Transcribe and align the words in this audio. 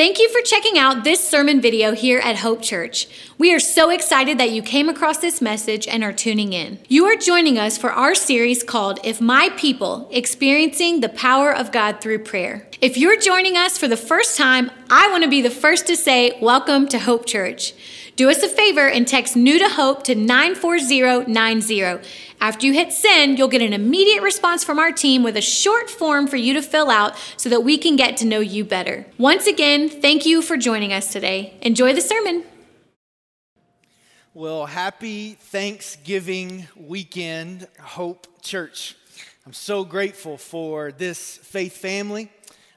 Thank 0.00 0.18
you 0.18 0.30
for 0.30 0.40
checking 0.40 0.78
out 0.78 1.04
this 1.04 1.28
sermon 1.28 1.60
video 1.60 1.92
here 1.92 2.20
at 2.20 2.36
Hope 2.36 2.62
Church. 2.62 3.06
We 3.36 3.54
are 3.54 3.60
so 3.60 3.90
excited 3.90 4.38
that 4.38 4.50
you 4.50 4.62
came 4.62 4.88
across 4.88 5.18
this 5.18 5.42
message 5.42 5.86
and 5.86 6.02
are 6.02 6.10
tuning 6.10 6.54
in. 6.54 6.78
You 6.88 7.04
are 7.04 7.16
joining 7.16 7.58
us 7.58 7.76
for 7.76 7.92
our 7.92 8.14
series 8.14 8.62
called 8.62 8.98
If 9.04 9.20
My 9.20 9.50
People 9.58 10.08
Experiencing 10.10 11.00
the 11.00 11.10
Power 11.10 11.54
of 11.54 11.70
God 11.70 12.00
Through 12.00 12.20
Prayer. 12.20 12.66
If 12.80 12.96
you're 12.96 13.20
joining 13.20 13.58
us 13.58 13.76
for 13.76 13.88
the 13.88 13.96
first 13.98 14.38
time, 14.38 14.70
I 14.88 15.10
want 15.10 15.24
to 15.24 15.28
be 15.28 15.42
the 15.42 15.50
first 15.50 15.86
to 15.88 15.96
say, 15.96 16.38
Welcome 16.40 16.88
to 16.88 16.98
Hope 16.98 17.26
Church. 17.26 17.74
Do 18.20 18.28
us 18.28 18.42
a 18.42 18.50
favor 18.50 18.86
and 18.86 19.08
text 19.08 19.34
new 19.34 19.58
to 19.58 19.66
hope 19.66 20.04
to 20.04 20.14
94090. 20.14 22.06
After 22.38 22.66
you 22.66 22.74
hit 22.74 22.92
send, 22.92 23.38
you'll 23.38 23.48
get 23.48 23.62
an 23.62 23.72
immediate 23.72 24.22
response 24.22 24.62
from 24.62 24.78
our 24.78 24.92
team 24.92 25.22
with 25.22 25.38
a 25.38 25.40
short 25.40 25.88
form 25.88 26.26
for 26.26 26.36
you 26.36 26.52
to 26.52 26.60
fill 26.60 26.90
out 26.90 27.16
so 27.38 27.48
that 27.48 27.64
we 27.64 27.78
can 27.78 27.96
get 27.96 28.18
to 28.18 28.26
know 28.26 28.40
you 28.40 28.62
better. 28.62 29.06
Once 29.16 29.46
again, 29.46 29.88
thank 29.88 30.26
you 30.26 30.42
for 30.42 30.58
joining 30.58 30.92
us 30.92 31.10
today. 31.10 31.54
Enjoy 31.62 31.94
the 31.94 32.02
sermon. 32.02 32.44
Well, 34.34 34.66
happy 34.66 35.32
Thanksgiving 35.32 36.68
weekend, 36.76 37.68
Hope 37.80 38.26
Church. 38.42 38.96
I'm 39.46 39.54
so 39.54 39.82
grateful 39.82 40.36
for 40.36 40.92
this 40.92 41.38
faith 41.38 41.78
family. 41.78 42.30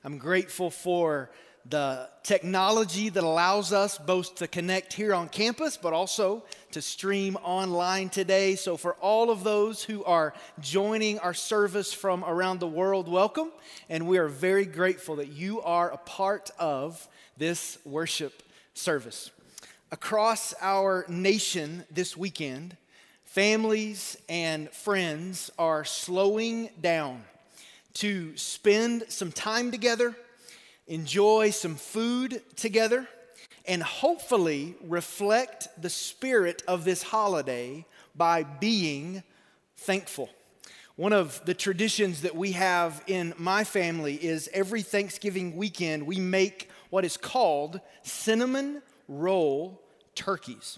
I'm 0.06 0.20
grateful 0.20 0.70
for 0.70 1.32
the 1.70 2.10
technology 2.24 3.10
that 3.10 3.24
allows 3.24 3.72
us 3.72 3.98
both 3.98 4.36
to 4.36 4.48
connect 4.48 4.94
here 4.94 5.14
on 5.14 5.30
campus, 5.30 5.78
but 5.78 5.94
also 5.94 6.44
to 6.72 6.82
stream 6.82 7.38
online 7.38 8.10
today. 8.10 8.56
So, 8.56 8.76
for 8.76 8.96
all 8.96 9.30
of 9.30 9.44
those 9.44 9.84
who 9.84 10.04
are 10.04 10.34
joining 10.60 11.20
our 11.20 11.34
service 11.34 11.94
from 11.94 12.24
around 12.26 12.60
the 12.60 12.68
world, 12.68 13.08
welcome. 13.08 13.52
And 13.90 14.08
we 14.08 14.18
are 14.18 14.28
very 14.28 14.66
grateful 14.66 15.16
that 15.18 15.30
you 15.30 15.62
are 15.62 15.90
a 15.90 15.98
part 15.98 16.52
of 16.60 17.08
this 17.38 17.78
worship 17.86 18.44
service. 18.74 19.32
Across 19.92 20.54
our 20.60 21.06
nation 21.08 21.86
this 21.90 22.18
weekend, 22.18 22.76
families 23.26 24.18
and 24.28 24.70
friends 24.72 25.50
are 25.58 25.86
slowing 25.86 26.70
down 26.82 27.24
to 27.96 28.36
spend 28.36 29.06
some 29.08 29.32
time 29.32 29.72
together 29.72 30.16
enjoy 30.88 31.52
some 31.52 31.76
food 31.76 32.42
together, 32.56 33.08
and 33.66 33.82
hopefully 33.82 34.76
reflect 34.88 35.70
the 35.82 35.90
spirit 35.90 36.64
of 36.68 36.84
this 36.84 37.02
holiday 37.02 37.86
by 38.16 38.44
being 38.44 39.24
thankful. 39.78 40.30
One 40.96 41.14
of 41.14 41.44
the 41.46 41.54
traditions 41.54 42.22
that 42.22 42.36
we 42.36 42.52
have 42.52 43.02
in 43.08 43.34
my 43.38 43.64
family 43.64 44.16
is 44.16 44.50
every 44.54 44.82
Thanksgiving 44.84 45.56
weekend 45.56 46.06
we 46.06 46.20
make 46.20 46.70
what 46.90 47.06
is 47.06 47.18
called 47.18 47.80
cinnamon 48.04 48.82
roll 49.08 49.82
turkeys. 50.14 50.78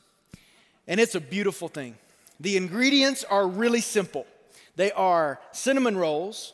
And 0.87 0.99
it's 0.99 1.15
a 1.15 1.19
beautiful 1.19 1.67
thing. 1.67 1.97
The 2.39 2.55
ingredients 2.55 3.23
are 3.23 3.47
really 3.47 3.81
simple 3.81 4.25
they 4.77 4.91
are 4.91 5.39
cinnamon 5.51 5.97
rolls, 5.97 6.53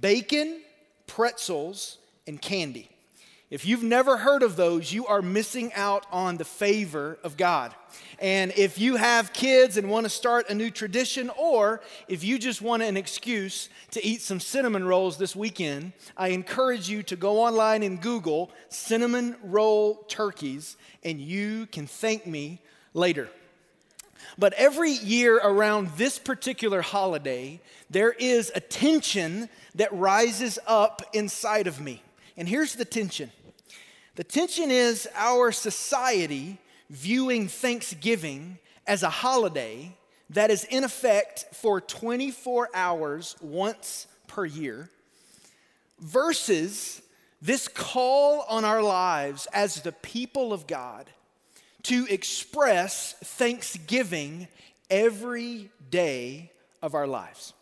bacon, 0.00 0.60
pretzels, 1.06 1.98
and 2.26 2.40
candy. 2.40 2.88
If 3.50 3.66
you've 3.66 3.82
never 3.82 4.16
heard 4.16 4.42
of 4.42 4.56
those, 4.56 4.92
you 4.92 5.06
are 5.06 5.22
missing 5.22 5.72
out 5.74 6.06
on 6.10 6.38
the 6.38 6.44
favor 6.44 7.18
of 7.22 7.36
God. 7.36 7.74
And 8.18 8.52
if 8.56 8.78
you 8.78 8.96
have 8.96 9.32
kids 9.32 9.76
and 9.76 9.88
want 9.90 10.04
to 10.06 10.10
start 10.10 10.48
a 10.48 10.54
new 10.54 10.70
tradition, 10.70 11.30
or 11.38 11.80
if 12.08 12.24
you 12.24 12.38
just 12.38 12.62
want 12.62 12.82
an 12.82 12.96
excuse 12.96 13.68
to 13.92 14.04
eat 14.04 14.22
some 14.22 14.40
cinnamon 14.40 14.84
rolls 14.84 15.18
this 15.18 15.36
weekend, 15.36 15.92
I 16.16 16.28
encourage 16.28 16.88
you 16.88 17.02
to 17.04 17.16
go 17.16 17.42
online 17.42 17.82
and 17.82 18.00
Google 18.00 18.50
cinnamon 18.70 19.36
roll 19.42 19.96
turkeys, 20.08 20.76
and 21.04 21.20
you 21.20 21.66
can 21.66 21.86
thank 21.86 22.26
me 22.26 22.60
later. 22.94 23.28
But 24.38 24.54
every 24.54 24.90
year 24.90 25.36
around 25.36 25.90
this 25.96 26.18
particular 26.18 26.80
holiday, 26.80 27.60
there 27.90 28.12
is 28.12 28.50
a 28.54 28.60
tension 28.60 29.48
that 29.74 29.92
rises 29.92 30.58
up 30.66 31.02
inside 31.12 31.66
of 31.66 31.80
me. 31.80 32.02
And 32.36 32.48
here's 32.48 32.74
the 32.74 32.84
tension 32.84 33.30
the 34.16 34.24
tension 34.24 34.70
is 34.70 35.08
our 35.14 35.50
society 35.52 36.58
viewing 36.90 37.48
Thanksgiving 37.48 38.58
as 38.86 39.02
a 39.02 39.10
holiday 39.10 39.96
that 40.30 40.50
is 40.50 40.64
in 40.64 40.84
effect 40.84 41.46
for 41.52 41.80
24 41.80 42.68
hours 42.74 43.36
once 43.40 44.06
per 44.26 44.44
year 44.44 44.90
versus 45.98 47.02
this 47.40 47.68
call 47.68 48.44
on 48.48 48.64
our 48.64 48.82
lives 48.82 49.46
as 49.52 49.82
the 49.82 49.92
people 49.92 50.52
of 50.52 50.66
God 50.66 51.10
to 51.82 52.06
express 52.08 53.14
thanksgiving 53.22 54.48
every 54.90 55.70
day 55.90 56.50
of 56.82 56.94
our 56.94 57.06
lives. 57.06 57.52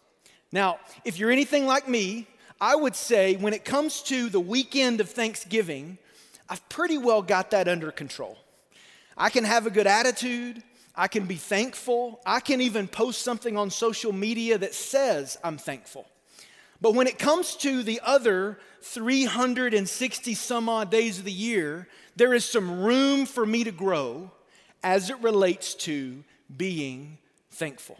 Now, 0.52 0.78
if 1.04 1.18
you're 1.18 1.30
anything 1.30 1.66
like 1.66 1.88
me, 1.88 2.28
I 2.62 2.76
would 2.76 2.94
say 2.94 3.34
when 3.34 3.54
it 3.54 3.64
comes 3.64 4.02
to 4.02 4.28
the 4.28 4.38
weekend 4.38 5.00
of 5.00 5.10
Thanksgiving, 5.10 5.98
I've 6.48 6.66
pretty 6.68 6.96
well 6.96 7.20
got 7.20 7.50
that 7.50 7.66
under 7.66 7.90
control. 7.90 8.38
I 9.18 9.30
can 9.30 9.42
have 9.42 9.66
a 9.66 9.70
good 9.70 9.88
attitude. 9.88 10.62
I 10.94 11.08
can 11.08 11.26
be 11.26 11.34
thankful. 11.34 12.20
I 12.24 12.38
can 12.38 12.60
even 12.60 12.86
post 12.86 13.22
something 13.22 13.56
on 13.56 13.70
social 13.70 14.12
media 14.12 14.58
that 14.58 14.74
says 14.74 15.36
I'm 15.42 15.58
thankful. 15.58 16.06
But 16.80 16.94
when 16.94 17.08
it 17.08 17.18
comes 17.18 17.56
to 17.56 17.82
the 17.82 18.00
other 18.04 18.60
360 18.82 20.34
some 20.34 20.68
odd 20.68 20.88
days 20.88 21.18
of 21.18 21.24
the 21.24 21.32
year, 21.32 21.88
there 22.14 22.32
is 22.32 22.44
some 22.44 22.80
room 22.84 23.26
for 23.26 23.44
me 23.44 23.64
to 23.64 23.72
grow 23.72 24.30
as 24.84 25.10
it 25.10 25.18
relates 25.18 25.74
to 25.74 26.22
being 26.56 27.18
thankful. 27.50 27.98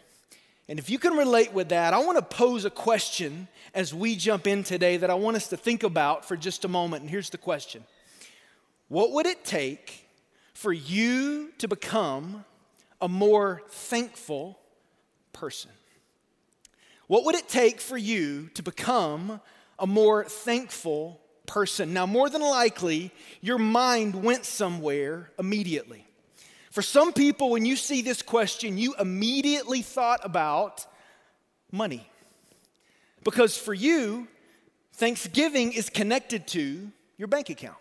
And 0.73 0.79
if 0.79 0.89
you 0.89 0.97
can 0.97 1.13
relate 1.13 1.53
with 1.53 1.69
that, 1.69 1.93
I 1.93 1.99
want 1.99 2.17
to 2.17 2.23
pose 2.23 2.65
a 2.65 2.69
question 2.71 3.47
as 3.75 3.93
we 3.93 4.15
jump 4.15 4.47
in 4.47 4.63
today 4.63 4.97
that 4.97 5.11
I 5.11 5.13
want 5.13 5.37
us 5.37 5.49
to 5.49 5.55
think 5.55 5.83
about 5.83 6.25
for 6.25 6.35
just 6.35 6.65
a 6.65 6.67
moment. 6.67 7.03
And 7.03 7.11
here's 7.11 7.29
the 7.29 7.37
question 7.37 7.83
What 8.87 9.11
would 9.11 9.27
it 9.27 9.45
take 9.45 10.07
for 10.55 10.73
you 10.73 11.51
to 11.59 11.67
become 11.67 12.43
a 12.99 13.07
more 13.07 13.61
thankful 13.69 14.57
person? 15.31 15.69
What 17.05 17.23
would 17.25 17.35
it 17.35 17.47
take 17.47 17.79
for 17.79 17.95
you 17.95 18.49
to 18.55 18.63
become 18.63 19.41
a 19.77 19.85
more 19.85 20.23
thankful 20.23 21.21
person? 21.45 21.93
Now, 21.93 22.07
more 22.07 22.31
than 22.31 22.41
likely, 22.41 23.11
your 23.41 23.59
mind 23.59 24.23
went 24.23 24.43
somewhere 24.43 25.29
immediately. 25.37 26.07
For 26.73 26.81
some 26.81 27.13
people, 27.13 27.51
when 27.51 27.67
you 27.67 27.75
see 27.75 28.01
this 28.01 28.23
question, 28.23 28.79
you 28.79 28.95
immediately 28.99 29.83
thought 29.83 30.21
about 30.23 30.87
money. 31.71 32.09
Because 33.23 33.55
for 33.55 33.75
you, 33.75 34.27
Thanksgiving 34.93 35.73
is 35.73 35.91
connected 35.91 36.47
to 36.47 36.91
your 37.15 37.27
bank 37.27 37.51
account. 37.51 37.77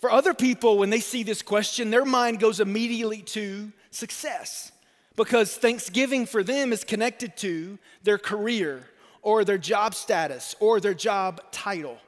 For 0.00 0.10
other 0.10 0.34
people, 0.34 0.76
when 0.78 0.90
they 0.90 0.98
see 0.98 1.22
this 1.22 1.40
question, 1.40 1.92
their 1.92 2.04
mind 2.04 2.40
goes 2.40 2.58
immediately 2.58 3.22
to 3.22 3.70
success 3.92 4.72
because 5.14 5.56
Thanksgiving 5.56 6.26
for 6.26 6.42
them 6.42 6.72
is 6.72 6.82
connected 6.82 7.36
to 7.36 7.78
their 8.02 8.18
career 8.18 8.88
or 9.22 9.44
their 9.44 9.56
job 9.56 9.94
status 9.94 10.56
or 10.58 10.80
their 10.80 10.94
job 10.94 11.40
title. 11.52 11.98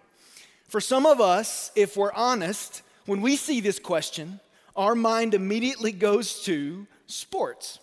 For 0.67 0.81
some 0.81 1.07
of 1.07 1.21
us, 1.21 1.71
if 1.77 1.97
we're 1.97 2.13
honest, 2.13 2.83
when 3.07 3.21
we 3.21 3.37
see 3.37 3.61
this 3.61 3.79
question, 3.79 4.41
our 4.81 4.95
mind 4.95 5.35
immediately 5.35 5.93
goes 5.93 6.43
to 6.43 6.87
sports. 7.05 7.81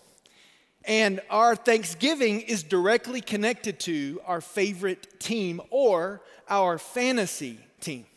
And 0.84 1.22
our 1.30 1.56
Thanksgiving 1.56 2.41
is 2.41 2.63
directly 2.63 3.22
connected 3.22 3.80
to 3.81 4.19
our 4.25 4.41
favorite 4.41 5.19
team 5.19 5.62
or 5.69 6.24
our 6.50 6.80
fantasy 6.80 7.59
team. 7.81 8.08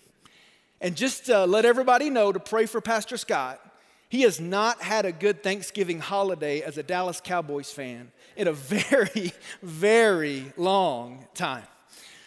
And 0.81 0.97
just 0.97 1.27
to 1.27 1.45
let 1.45 1.67
everybody 1.67 2.09
know 2.09 2.33
to 2.33 2.41
pray 2.41 2.65
for 2.65 2.81
Pastor 2.81 3.19
Scott, 3.19 3.61
he 4.09 4.23
has 4.23 4.41
not 4.41 4.81
had 4.81 5.05
a 5.05 5.13
good 5.13 5.43
Thanksgiving 5.43 6.01
holiday 6.01 6.63
as 6.63 6.79
a 6.79 6.83
Dallas 6.83 7.21
Cowboys 7.21 7.71
fan 7.71 8.11
in 8.35 8.49
a 8.49 8.53
very, 8.55 9.35
very 9.61 10.55
long 10.57 11.27
time. 11.35 11.65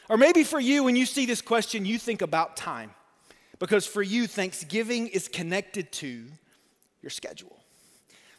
Or 0.07 0.17
maybe 0.17 0.43
for 0.43 0.59
you, 0.59 0.83
when 0.83 0.95
you 0.95 1.07
see 1.07 1.25
this 1.25 1.41
question, 1.41 1.83
you 1.83 1.97
think 1.97 2.21
about 2.21 2.55
time. 2.55 2.91
Because 3.57 3.87
for 3.87 4.03
you, 4.03 4.27
Thanksgiving 4.27 5.07
is 5.07 5.27
connected 5.27 5.91
to 5.93 6.25
your 7.03 7.11
schedule. 7.11 7.59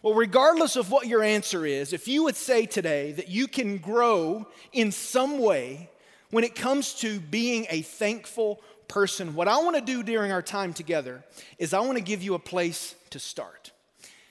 Well, 0.02 0.14
regardless 0.14 0.76
of 0.76 0.90
what 0.90 1.06
your 1.06 1.22
answer 1.22 1.64
is, 1.64 1.92
if 1.92 2.08
you 2.08 2.24
would 2.24 2.36
say 2.36 2.66
today 2.66 3.12
that 3.12 3.28
you 3.28 3.46
can 3.46 3.78
grow 3.78 4.46
in 4.72 4.92
some 4.92 5.38
way 5.38 5.88
when 6.30 6.44
it 6.44 6.54
comes 6.54 6.94
to 6.96 7.20
being 7.20 7.66
a 7.70 7.82
thankful 7.82 8.60
person, 8.88 9.34
what 9.34 9.48
I 9.48 9.58
want 9.58 9.76
to 9.76 9.82
do 9.82 10.02
during 10.02 10.32
our 10.32 10.42
time 10.42 10.72
together 10.72 11.24
is 11.58 11.72
I 11.72 11.80
want 11.80 11.96
to 11.96 12.04
give 12.04 12.22
you 12.22 12.34
a 12.34 12.38
place 12.38 12.94
to 13.10 13.18
start. 13.18 13.70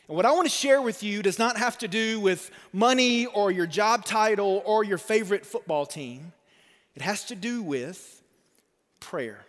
And 0.07 0.15
what 0.15 0.25
I 0.25 0.31
want 0.33 0.45
to 0.45 0.55
share 0.55 0.81
with 0.81 1.01
you 1.01 1.23
does 1.23 1.39
not 1.39 1.57
have 1.57 1.77
to 1.79 1.87
do 1.87 2.19
with 2.19 2.51
money 2.71 3.25
or 3.25 3.51
your 3.51 3.65
job 3.65 4.05
title 4.05 4.61
or 4.65 4.83
your 4.83 4.97
favorite 4.97 5.45
football 5.45 5.85
team. 5.85 6.33
It 6.95 7.01
has 7.01 7.25
to 7.25 7.35
do 7.35 7.63
with 7.63 8.21
prayer. 8.99 9.45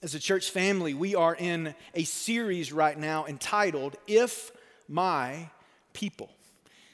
As 0.00 0.14
a 0.14 0.20
church 0.20 0.50
family, 0.50 0.94
we 0.94 1.16
are 1.16 1.34
in 1.34 1.74
a 1.92 2.04
series 2.04 2.72
right 2.72 2.96
now 2.96 3.26
entitled 3.26 3.96
If 4.06 4.52
My 4.86 5.50
People. 5.92 6.30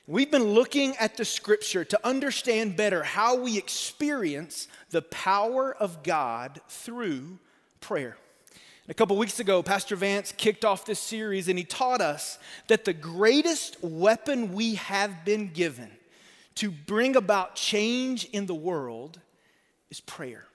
We've 0.06 0.30
been 0.30 0.54
looking 0.54 0.96
at 0.96 1.18
the 1.18 1.26
scripture 1.26 1.84
to 1.84 2.00
understand 2.02 2.76
better 2.76 3.02
how 3.02 3.36
we 3.36 3.58
experience 3.58 4.68
the 4.88 5.02
power 5.02 5.74
of 5.74 6.02
God 6.02 6.62
through 6.70 7.38
prayer. 7.82 8.16
And 8.84 8.90
A 8.90 8.94
couple 8.94 9.18
weeks 9.18 9.38
ago, 9.38 9.62
Pastor 9.62 9.96
Vance 9.96 10.32
kicked 10.32 10.64
off 10.64 10.86
this 10.86 11.00
series 11.00 11.48
and 11.48 11.58
he 11.58 11.64
taught 11.64 12.00
us 12.00 12.38
that 12.68 12.86
the 12.86 12.94
greatest 12.94 13.76
weapon 13.82 14.54
we 14.54 14.76
have 14.76 15.26
been 15.26 15.52
given 15.52 15.90
to 16.54 16.70
bring 16.70 17.16
about 17.16 17.54
change 17.54 18.24
in 18.32 18.46
the 18.46 18.54
world 18.54 19.20
is 19.90 20.00
prayer. 20.00 20.46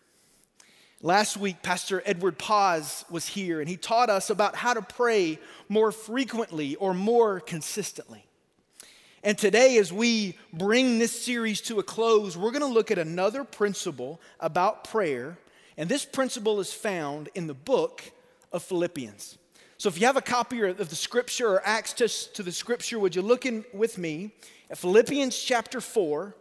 Last 1.02 1.38
week, 1.38 1.62
Pastor 1.62 2.04
Edward 2.06 2.38
Paz 2.38 3.06
was 3.10 3.26
here 3.26 3.62
and 3.62 3.70
he 3.70 3.78
taught 3.78 4.10
us 4.10 4.30
about 4.30 4.58
how 4.58 4.74
to 4.74 4.82
pray 4.82 5.40
more 5.70 5.94
frequently 5.94 6.76
or 6.76 6.94
more 6.94 7.40
consistently. 7.40 8.26
And 9.24 9.38
today, 9.38 9.78
as 9.78 9.94
we 9.94 10.38
bring 10.52 11.00
this 11.00 11.18
series 11.18 11.62
to 11.62 11.80
a 11.80 11.84
close, 11.84 12.36
we're 12.36 12.52
going 12.52 12.64
to 12.64 12.68
look 12.68 12.92
at 12.92 12.98
another 12.98 13.46
principle 13.46 14.20
about 14.42 14.84
prayer. 14.84 15.38
And 15.78 15.88
this 15.88 16.04
principle 16.04 16.60
is 16.60 16.74
found 16.74 17.30
in 17.34 17.48
the 17.48 17.54
book 17.54 18.04
of 18.52 18.62
Philippians. 18.62 19.38
So 19.78 19.88
if 19.88 20.02
you 20.02 20.06
have 20.06 20.18
a 20.18 20.22
copy 20.22 20.62
of 20.64 20.90
the 20.90 20.96
scripture 20.98 21.48
or 21.48 21.66
access 21.66 22.28
to 22.28 22.44
the 22.44 22.52
scripture, 22.52 23.00
would 23.00 23.16
you 23.16 23.22
look 23.22 23.46
in 23.46 23.64
with 23.74 23.98
me 23.98 24.32
at 24.70 24.78
Philippians 24.78 25.42
chapter 25.42 25.80
4, 25.80 26.36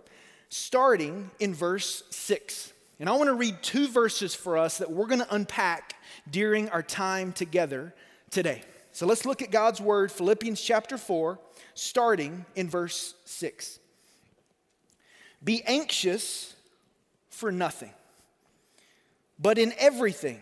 starting 0.49 1.31
in 1.38 1.54
verse 1.54 2.02
6. 2.11 2.72
And 3.00 3.09
I 3.09 3.12
want 3.12 3.29
to 3.29 3.35
read 3.35 3.62
two 3.62 3.89
verses 3.89 4.35
for 4.35 4.59
us 4.59 4.79
that 4.79 4.91
we're 4.91 5.06
going 5.06 5.21
to 5.21 5.35
unpack 5.35 5.95
during 6.31 6.69
our 6.71 6.83
time 6.83 7.33
together 7.33 7.95
today. 8.31 8.62
So 8.93 9.06
let's 9.06 9.25
look 9.25 9.41
at 9.43 9.53
God's 9.53 9.81
word, 9.81 10.11
Philippians 10.11 10.61
chapter 10.61 10.99
4, 10.99 11.39
starting 11.75 12.45
in 12.56 12.69
verse 12.69 13.15
6. 13.25 13.79
Be 15.45 15.62
anxious 15.65 16.56
for 17.31 17.53
nothing, 17.53 17.93
but 19.39 19.59
in 19.59 19.73
everything, 19.79 20.41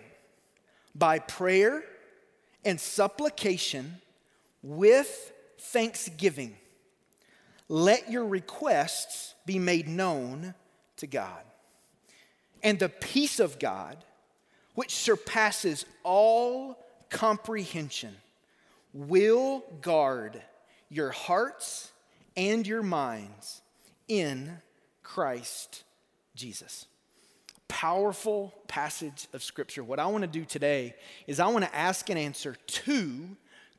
by 0.94 1.18
prayer 1.18 1.84
and 2.64 2.80
supplication 2.80 3.96
with 4.62 5.32
thanksgiving, 5.58 6.56
let 7.68 8.10
your 8.10 8.24
requests 8.24 9.34
be 9.44 9.58
made 9.58 9.86
known 9.86 10.54
to 10.96 11.06
God. 11.06 11.42
And 12.66 12.80
the 12.80 12.88
peace 12.88 13.38
of 13.38 13.60
God, 13.60 13.96
which 14.74 14.92
surpasses 14.92 15.86
all 16.02 16.76
comprehension, 17.10 18.12
will 18.92 19.62
guard 19.80 20.42
your 20.88 21.10
hearts 21.10 21.92
and 22.36 22.66
your 22.66 22.82
minds 22.82 23.62
in 24.08 24.58
Christ 25.04 25.84
Jesus. 26.34 26.86
Powerful 27.68 28.52
passage 28.66 29.28
of 29.32 29.44
Scripture. 29.44 29.84
What 29.84 30.00
I 30.00 30.06
want 30.06 30.22
to 30.22 30.28
do 30.28 30.44
today 30.44 30.96
is 31.28 31.38
I 31.38 31.46
want 31.46 31.64
to 31.64 31.72
ask 31.72 32.10
and 32.10 32.18
answer 32.18 32.56
two 32.66 33.28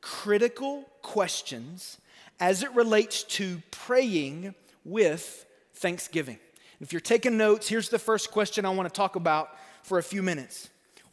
critical 0.00 0.88
questions 1.02 1.98
as 2.40 2.62
it 2.62 2.74
relates 2.74 3.22
to 3.24 3.60
praying 3.70 4.54
with 4.82 5.44
thanksgiving. 5.74 6.38
If 6.80 6.92
you're 6.92 7.00
taking 7.00 7.36
notes, 7.36 7.68
here's 7.68 7.88
the 7.88 7.98
first 7.98 8.30
question 8.30 8.64
I 8.64 8.70
want 8.70 8.88
to 8.88 8.94
talk 8.94 9.16
about 9.16 9.50
for 9.82 9.98
a 9.98 10.02
few 10.02 10.22
minutes. 10.22 10.68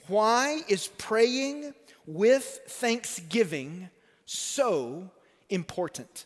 Why 0.08 0.62
is 0.68 0.88
praying 0.88 1.74
with 2.06 2.44
thanksgiving 2.68 3.90
so 4.26 5.10
important? 5.50 6.26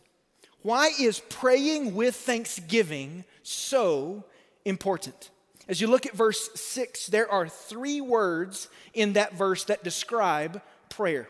Why 0.61 0.91
is 0.99 1.21
praying 1.29 1.95
with 1.95 2.15
thanksgiving 2.15 3.23
so 3.43 4.25
important? 4.65 5.29
As 5.69 5.79
you 5.79 5.87
look 5.87 6.05
at 6.05 6.13
verse 6.13 6.49
6, 6.55 7.07
there 7.07 7.31
are 7.31 7.47
three 7.47 8.01
words 8.01 8.67
in 8.93 9.13
that 9.13 9.35
verse 9.35 9.63
that 9.65 9.83
describe 9.83 10.61
prayer. 10.89 11.29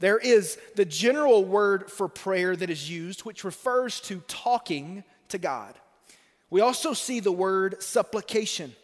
There 0.00 0.18
is 0.18 0.58
the 0.74 0.84
general 0.84 1.44
word 1.44 1.90
for 1.90 2.08
prayer 2.08 2.56
that 2.56 2.70
is 2.70 2.90
used, 2.90 3.20
which 3.20 3.44
refers 3.44 4.00
to 4.02 4.20
talking 4.26 5.04
to 5.28 5.38
God. 5.38 5.74
We 6.50 6.60
also 6.60 6.92
see 6.92 7.20
the 7.20 7.32
word 7.32 7.82
supplication, 7.82 8.74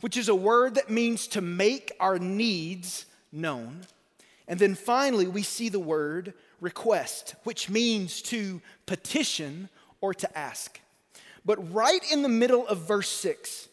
which 0.00 0.16
is 0.16 0.28
a 0.28 0.34
word 0.34 0.74
that 0.74 0.90
means 0.90 1.28
to 1.28 1.40
make 1.40 1.92
our 2.00 2.18
needs 2.18 3.06
known. 3.30 3.82
And 4.48 4.58
then 4.58 4.74
finally, 4.74 5.28
we 5.28 5.42
see 5.42 5.68
the 5.68 5.78
word 5.78 6.34
request, 6.60 7.34
which 7.44 7.70
means 7.70 8.22
to 8.22 8.60
petition 8.86 9.68
or 10.00 10.12
to 10.14 10.38
ask. 10.38 10.80
But 11.44 11.72
right 11.72 12.00
in 12.10 12.22
the 12.22 12.28
middle 12.28 12.66
of 12.66 12.86
verse 12.86 13.08
6, 13.08 13.68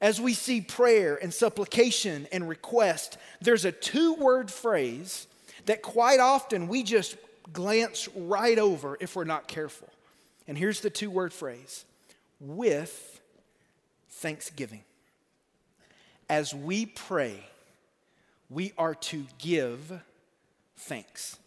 as 0.00 0.20
we 0.20 0.34
see 0.34 0.60
prayer 0.60 1.16
and 1.20 1.34
supplication 1.34 2.28
and 2.30 2.48
request, 2.48 3.18
there's 3.40 3.64
a 3.64 3.72
two 3.72 4.14
word 4.14 4.50
phrase 4.50 5.26
that 5.66 5.82
quite 5.82 6.20
often 6.20 6.68
we 6.68 6.82
just 6.82 7.16
glance 7.52 8.08
right 8.14 8.58
over 8.58 8.96
if 9.00 9.16
we're 9.16 9.24
not 9.24 9.48
careful. 9.48 9.88
And 10.46 10.56
here's 10.56 10.80
the 10.80 10.90
two 10.90 11.10
word 11.10 11.32
phrase 11.32 11.84
with 12.40 13.20
thanksgiving. 14.10 14.82
As 16.28 16.54
we 16.54 16.86
pray, 16.86 17.44
we 18.50 18.72
are 18.76 18.94
to 18.94 19.26
give 19.38 20.00
thanks. 20.76 21.38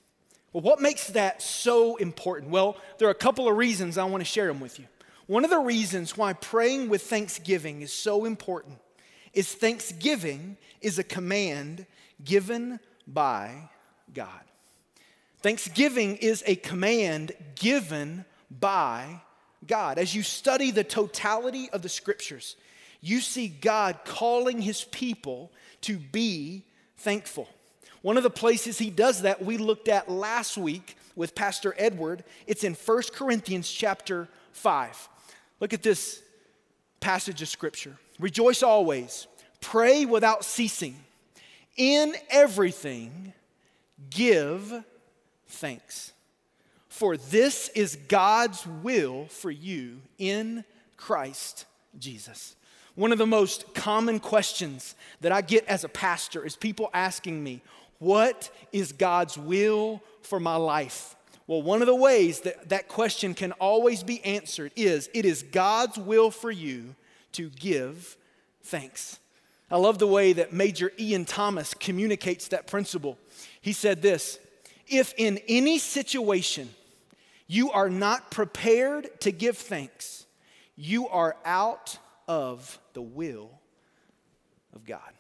Well, 0.54 0.62
what 0.62 0.82
makes 0.82 1.08
that 1.08 1.42
so 1.42 1.96
important? 1.98 2.52
Well, 2.52 2.78
there 2.98 3.08
are 3.08 3.12
a 3.12 3.16
couple 3.16 3.48
of 3.48 3.56
reasons 3.56 3.98
I 3.98 4.04
want 4.04 4.22
to 4.22 4.26
share 4.26 4.48
them 4.48 4.60
with 4.60 4.80
you. 4.80 4.86
One 5.28 5.46
of 5.46 5.50
the 5.50 5.60
reasons 5.60 6.18
why 6.18 6.34
praying 6.34 6.90
with 6.90 7.04
thanksgiving 7.04 7.82
is 7.82 7.94
so 7.94 8.26
important 8.26 8.80
is 9.34 9.54
thanksgiving 9.54 10.58
is 10.82 11.00
a 11.00 11.04
command 11.04 11.86
given 12.24 12.80
by 13.08 13.70
God. 14.14 14.42
Thanksgiving 15.42 16.18
is 16.18 16.44
a 16.46 16.56
command 16.56 17.32
given 17.56 18.26
by 18.50 19.22
God. 19.68 19.98
As 19.98 20.16
you 20.16 20.24
study 20.24 20.72
the 20.72 20.84
totality 20.84 21.70
of 21.72 21.82
the 21.82 21.90
scriptures, 21.90 22.56
you 23.02 23.20
see 23.20 23.48
God 23.48 24.00
calling 24.06 24.62
his 24.62 24.84
people 24.86 25.52
to 25.82 25.98
be 25.98 26.64
thankful. 26.98 27.48
One 28.02 28.18
of 28.18 28.24
the 28.24 28.30
places 28.30 28.78
he 28.78 28.90
does 28.90 29.22
that 29.22 29.44
we 29.44 29.58
looked 29.58 29.88
at 29.88 30.10
last 30.10 30.58
week 30.58 30.98
with 31.16 31.36
Pastor 31.36 31.76
Edward, 31.78 32.24
it's 32.48 32.64
in 32.64 32.74
1 32.74 33.04
Corinthians 33.14 33.70
chapter 33.70 34.28
5. 34.54 35.10
Look 35.60 35.74
at 35.74 35.84
this 35.84 36.22
passage 37.00 37.42
of 37.42 37.48
scripture. 37.48 37.98
Rejoice 38.20 38.64
always, 38.64 39.28
pray 39.60 40.06
without 40.06 40.44
ceasing. 40.44 40.96
In 41.78 42.16
everything, 42.30 43.34
give 44.10 44.84
thanks. 45.48 46.14
For 46.92 47.16
this 47.16 47.70
is 47.70 47.96
God's 48.10 48.68
will 48.68 49.26
for 49.28 49.50
you 49.50 50.02
in 50.20 50.66
Christ 50.98 51.66
Jesus. 51.98 52.58
One 52.96 53.14
of 53.14 53.18
the 53.18 53.26
most 53.26 53.74
common 53.74 54.20
questions 54.20 54.96
that 55.22 55.32
I 55.32 55.40
get 55.40 55.66
as 55.68 55.86
a 55.86 55.90
pastor 55.90 56.46
is 56.46 56.58
people 56.58 56.90
asking 56.94 57.42
me, 57.42 57.62
What 58.00 58.52
is 58.74 58.92
God's 58.92 59.38
will 59.38 60.04
for 60.22 60.38
my 60.38 60.58
life? 60.58 61.16
Well, 61.48 61.62
one 61.62 61.82
of 61.82 61.88
the 61.88 61.96
ways 61.96 62.42
that 62.42 62.68
that 62.68 62.90
question 62.90 63.36
can 63.36 63.54
always 63.54 64.04
be 64.04 64.24
answered 64.26 64.74
is 64.76 65.10
it 65.14 65.26
is 65.26 65.44
God's 65.44 65.98
will 65.98 66.30
for 66.30 66.52
you 66.52 66.94
to 67.32 67.50
give 67.52 68.18
thanks. 68.64 69.18
I 69.72 69.78
love 69.78 69.98
the 69.98 70.08
way 70.08 70.34
that 70.34 70.52
Major 70.52 70.92
Ian 71.00 71.24
Thomas 71.24 71.74
communicates 71.74 72.50
that 72.50 72.68
principle. 72.68 73.18
He 73.62 73.72
said 73.72 74.02
this 74.02 74.40
If 74.90 75.14
in 75.16 75.40
any 75.48 75.80
situation 75.80 76.70
you 77.52 77.70
are 77.72 77.90
not 77.90 78.32
prepared 78.32 79.20
to 79.20 79.30
give 79.30 79.58
thanks, 79.58 80.26
you 80.78 81.10
are 81.10 81.36
out 81.44 81.98
of 82.26 82.80
the 82.94 83.02
will 83.02 83.52
of 84.74 84.86
God. 84.86 85.12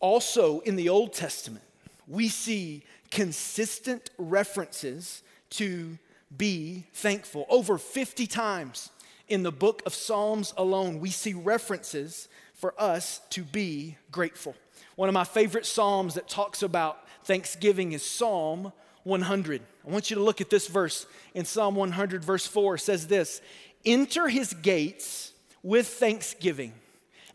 Also, 0.00 0.60
in 0.60 0.76
the 0.76 0.88
Old 0.88 1.12
Testament, 1.12 1.66
we 2.08 2.30
see 2.30 2.82
consistent 3.10 4.08
references 4.16 5.22
to 5.50 5.98
be 6.34 6.84
thankful. 6.94 7.44
Over 7.50 7.76
50 7.76 8.26
times 8.26 8.88
in 9.28 9.42
the 9.42 9.52
book 9.52 9.82
of 9.84 9.94
Psalms 9.94 10.54
alone, 10.56 10.98
we 10.98 11.10
see 11.10 11.34
references 11.34 12.28
for 12.54 12.72
us 12.78 13.20
to 13.30 13.42
be 13.42 13.98
grateful. 14.10 14.54
One 14.94 15.10
of 15.10 15.12
my 15.12 15.24
favorite 15.24 15.66
Psalms 15.66 16.14
that 16.14 16.26
talks 16.26 16.62
about 16.62 17.06
thanksgiving 17.24 17.92
is 17.92 18.02
Psalm 18.02 18.72
100. 19.06 19.62
I 19.86 19.90
want 19.90 20.10
you 20.10 20.16
to 20.16 20.22
look 20.22 20.40
at 20.40 20.50
this 20.50 20.66
verse 20.66 21.06
in 21.32 21.44
Psalm 21.44 21.76
100, 21.76 22.24
verse 22.24 22.46
4 22.46 22.76
says 22.76 23.06
this 23.06 23.40
Enter 23.84 24.28
his 24.28 24.52
gates 24.52 25.32
with 25.62 25.86
thanksgiving 25.86 26.72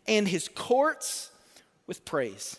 and 0.06 0.28
his 0.28 0.48
courts 0.48 1.30
with 1.86 2.04
praise. 2.04 2.58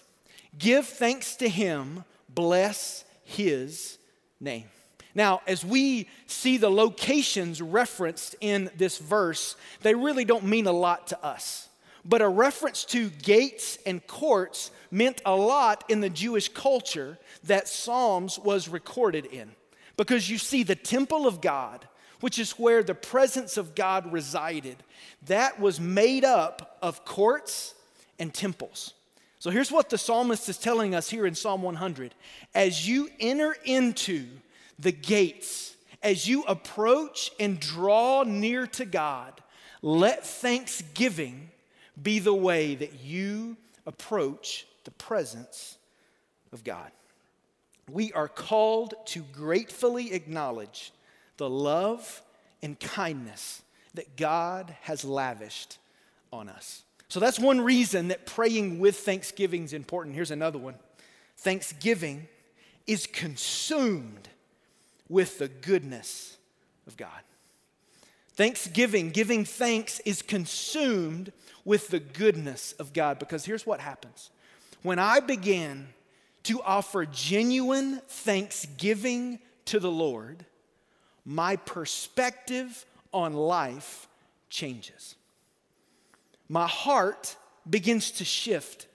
Give 0.58 0.86
thanks 0.86 1.36
to 1.38 1.48
him, 1.48 2.04
bless 2.28 3.06
his 3.24 3.98
name. 4.40 4.66
Now, 5.16 5.42
as 5.46 5.64
we 5.64 6.10
see 6.26 6.58
the 6.58 6.72
locations 6.72 7.62
referenced 7.62 8.36
in 8.42 8.72
this 8.78 8.98
verse, 8.98 9.56
they 9.82 9.94
really 9.94 10.26
don't 10.26 10.46
mean 10.46 10.66
a 10.66 10.72
lot 10.72 11.08
to 11.08 11.24
us. 11.24 11.70
But 12.06 12.22
a 12.22 12.28
reference 12.28 12.84
to 12.86 13.10
gates 13.10 13.78
and 13.86 14.06
courts 14.08 14.72
meant 14.92 15.22
a 15.26 15.36
lot 15.36 15.86
in 15.90 16.02
the 16.02 16.10
Jewish 16.10 16.50
culture 16.50 17.18
that 17.46 17.68
Psalms 17.68 18.38
was 18.38 18.68
recorded 18.68 19.26
in. 19.26 19.52
Because 19.96 20.30
you 20.30 20.38
see, 20.38 20.64
the 20.64 20.76
temple 20.76 21.28
of 21.28 21.40
God, 21.40 21.88
which 22.20 22.40
is 22.40 22.52
where 22.54 22.84
the 22.84 22.96
presence 22.96 23.58
of 23.58 23.76
God 23.76 24.12
resided, 24.12 24.78
that 25.28 25.60
was 25.60 25.80
made 25.80 26.26
up 26.26 26.78
of 26.82 27.06
courts 27.06 27.74
and 28.20 28.34
temples. 28.34 28.94
So 29.40 29.50
here's 29.50 29.72
what 29.72 29.90
the 29.90 29.98
psalmist 29.98 30.48
is 30.48 30.58
telling 30.58 30.96
us 30.96 31.10
here 31.10 31.26
in 31.26 31.36
Psalm 31.36 31.62
100 31.62 32.16
As 32.56 32.88
you 32.88 33.10
enter 33.20 33.56
into 33.66 34.28
the 34.80 34.92
gates, 34.92 35.76
as 36.02 36.28
you 36.28 36.44
approach 36.44 37.32
and 37.40 37.60
draw 37.60 38.24
near 38.24 38.68
to 38.68 38.86
God, 38.86 39.42
let 39.82 40.26
thanksgiving 40.26 41.50
be 42.02 42.20
the 42.20 42.34
way 42.34 42.76
that 42.76 43.00
you 43.02 43.58
approach 43.86 44.66
the 44.84 44.92
presence 44.92 45.78
of 46.52 46.64
God. 46.64 46.92
We 47.92 48.12
are 48.14 48.28
called 48.28 48.94
to 49.08 49.24
gratefully 49.34 50.14
acknowledge 50.14 50.92
the 51.38 51.50
love 51.50 52.22
and 52.62 52.80
kindness 52.80 53.62
that 53.94 54.16
God 54.16 54.76
has 54.82 55.04
lavished 55.04 55.78
on 56.32 56.50
us. 56.50 56.84
So 57.10 57.20
that's 57.20 57.40
one 57.40 57.62
reason 57.62 58.08
that 58.08 58.26
praying 58.26 58.80
with 58.80 58.98
thanksgiving 58.98 59.64
is 59.64 59.74
important. 59.74 60.16
Here's 60.16 60.32
another 60.32 60.58
one 60.58 60.76
Thanksgiving 61.38 62.28
is 62.88 63.06
consumed 63.06 64.30
with 65.10 65.40
the 65.40 65.48
goodness 65.48 66.38
of 66.88 66.98
God. 66.98 67.10
Thanksgiving, 68.36 69.12
giving 69.12 69.46
thanks, 69.46 70.00
is 70.02 70.22
consumed 70.22 71.32
with 71.66 71.90
the 71.90 72.00
goodness 72.00 72.74
of 72.74 72.94
God 72.94 73.20
because 73.20 73.46
here's 73.46 73.66
what 73.66 73.80
happens. 73.80 74.32
When 74.82 75.00
I 75.00 75.20
begin 75.20 75.88
to 76.44 76.62
offer 76.62 77.06
genuine 77.06 78.02
thanksgiving 78.08 79.40
to 79.66 79.80
the 79.80 79.92
Lord, 79.92 80.46
my 81.26 81.56
perspective 81.56 82.86
on 83.14 83.34
life 83.34 84.08
changes. 84.50 85.16
My 86.50 86.68
heart 86.68 87.38
begins 87.70 88.12
to 88.12 88.26
shift 88.26 88.88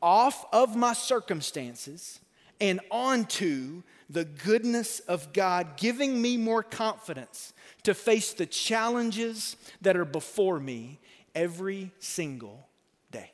off 0.00 0.46
of 0.52 0.76
my 0.76 0.92
circumstances 0.92 2.20
and 2.60 2.80
onto 2.90 3.82
the 4.08 4.24
goodness 4.24 5.00
of 5.00 5.32
God, 5.32 5.76
giving 5.76 6.20
me 6.20 6.36
more 6.36 6.62
confidence 6.62 7.52
to 7.84 7.94
face 7.94 8.32
the 8.32 8.46
challenges 8.46 9.56
that 9.80 9.96
are 9.96 10.04
before 10.04 10.60
me 10.60 10.98
every 11.34 11.90
single 11.98 12.68
day. 13.10 13.32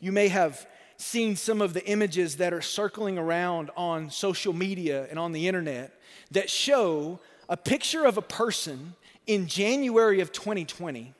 You 0.00 0.12
may 0.12 0.28
have 0.28 0.66
seen 0.96 1.36
some 1.36 1.60
of 1.60 1.74
the 1.74 1.84
images 1.86 2.36
that 2.36 2.52
are 2.52 2.62
circling 2.62 3.18
around 3.18 3.70
on 3.76 4.10
social 4.10 4.52
media 4.52 5.06
and 5.10 5.18
on 5.18 5.32
the 5.32 5.48
internet 5.48 5.98
that 6.30 6.48
show 6.48 7.18
a 7.48 7.56
picture 7.56 8.04
of 8.04 8.16
a 8.16 8.22
person 8.22 8.94
in 9.26 9.46
January 9.46 10.20
of 10.20 10.32
2020, 10.32 11.12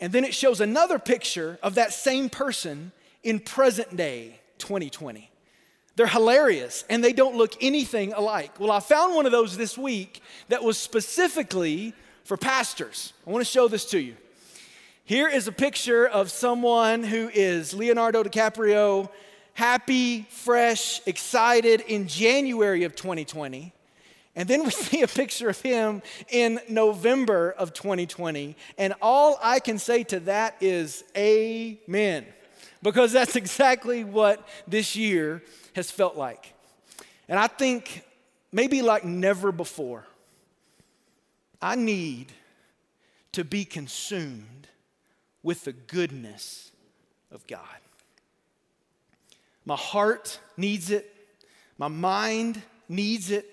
and 0.00 0.12
then 0.12 0.24
it 0.24 0.34
shows 0.34 0.60
another 0.60 0.98
picture 0.98 1.58
of 1.62 1.74
that 1.74 1.92
same 1.92 2.28
person 2.28 2.92
in 3.22 3.40
present 3.40 3.96
day 3.96 4.40
2020. 4.58 5.30
They're 5.98 6.06
hilarious 6.06 6.84
and 6.88 7.02
they 7.02 7.12
don't 7.12 7.34
look 7.34 7.54
anything 7.60 8.12
alike. 8.12 8.60
Well, 8.60 8.70
I 8.70 8.78
found 8.78 9.16
one 9.16 9.26
of 9.26 9.32
those 9.32 9.56
this 9.56 9.76
week 9.76 10.22
that 10.46 10.62
was 10.62 10.78
specifically 10.78 11.92
for 12.22 12.36
pastors. 12.36 13.14
I 13.26 13.30
want 13.30 13.44
to 13.44 13.50
show 13.50 13.66
this 13.66 13.84
to 13.86 13.98
you. 13.98 14.14
Here 15.04 15.28
is 15.28 15.48
a 15.48 15.52
picture 15.52 16.06
of 16.06 16.30
someone 16.30 17.02
who 17.02 17.28
is 17.34 17.74
Leonardo 17.74 18.22
DiCaprio, 18.22 19.10
happy, 19.54 20.28
fresh, 20.30 21.00
excited 21.04 21.80
in 21.80 22.06
January 22.06 22.84
of 22.84 22.94
2020. 22.94 23.72
And 24.36 24.48
then 24.48 24.62
we 24.62 24.70
see 24.86 25.02
a 25.02 25.08
picture 25.08 25.48
of 25.48 25.60
him 25.60 26.02
in 26.28 26.60
November 26.68 27.50
of 27.58 27.74
2020. 27.74 28.54
And 28.78 28.94
all 29.02 29.36
I 29.42 29.58
can 29.58 29.78
say 29.78 30.04
to 30.04 30.20
that 30.20 30.58
is 30.60 31.02
amen. 31.16 32.24
Because 32.82 33.12
that's 33.12 33.36
exactly 33.36 34.04
what 34.04 34.46
this 34.66 34.94
year 34.94 35.42
has 35.74 35.90
felt 35.90 36.16
like. 36.16 36.54
And 37.28 37.38
I 37.38 37.46
think 37.46 38.04
maybe 38.52 38.82
like 38.82 39.04
never 39.04 39.52
before, 39.52 40.06
I 41.60 41.74
need 41.74 42.32
to 43.32 43.44
be 43.44 43.64
consumed 43.64 44.68
with 45.42 45.64
the 45.64 45.72
goodness 45.72 46.70
of 47.30 47.46
God. 47.46 47.60
My 49.64 49.76
heart 49.76 50.40
needs 50.56 50.90
it, 50.90 51.14
my 51.76 51.88
mind 51.88 52.62
needs 52.88 53.30
it, 53.30 53.46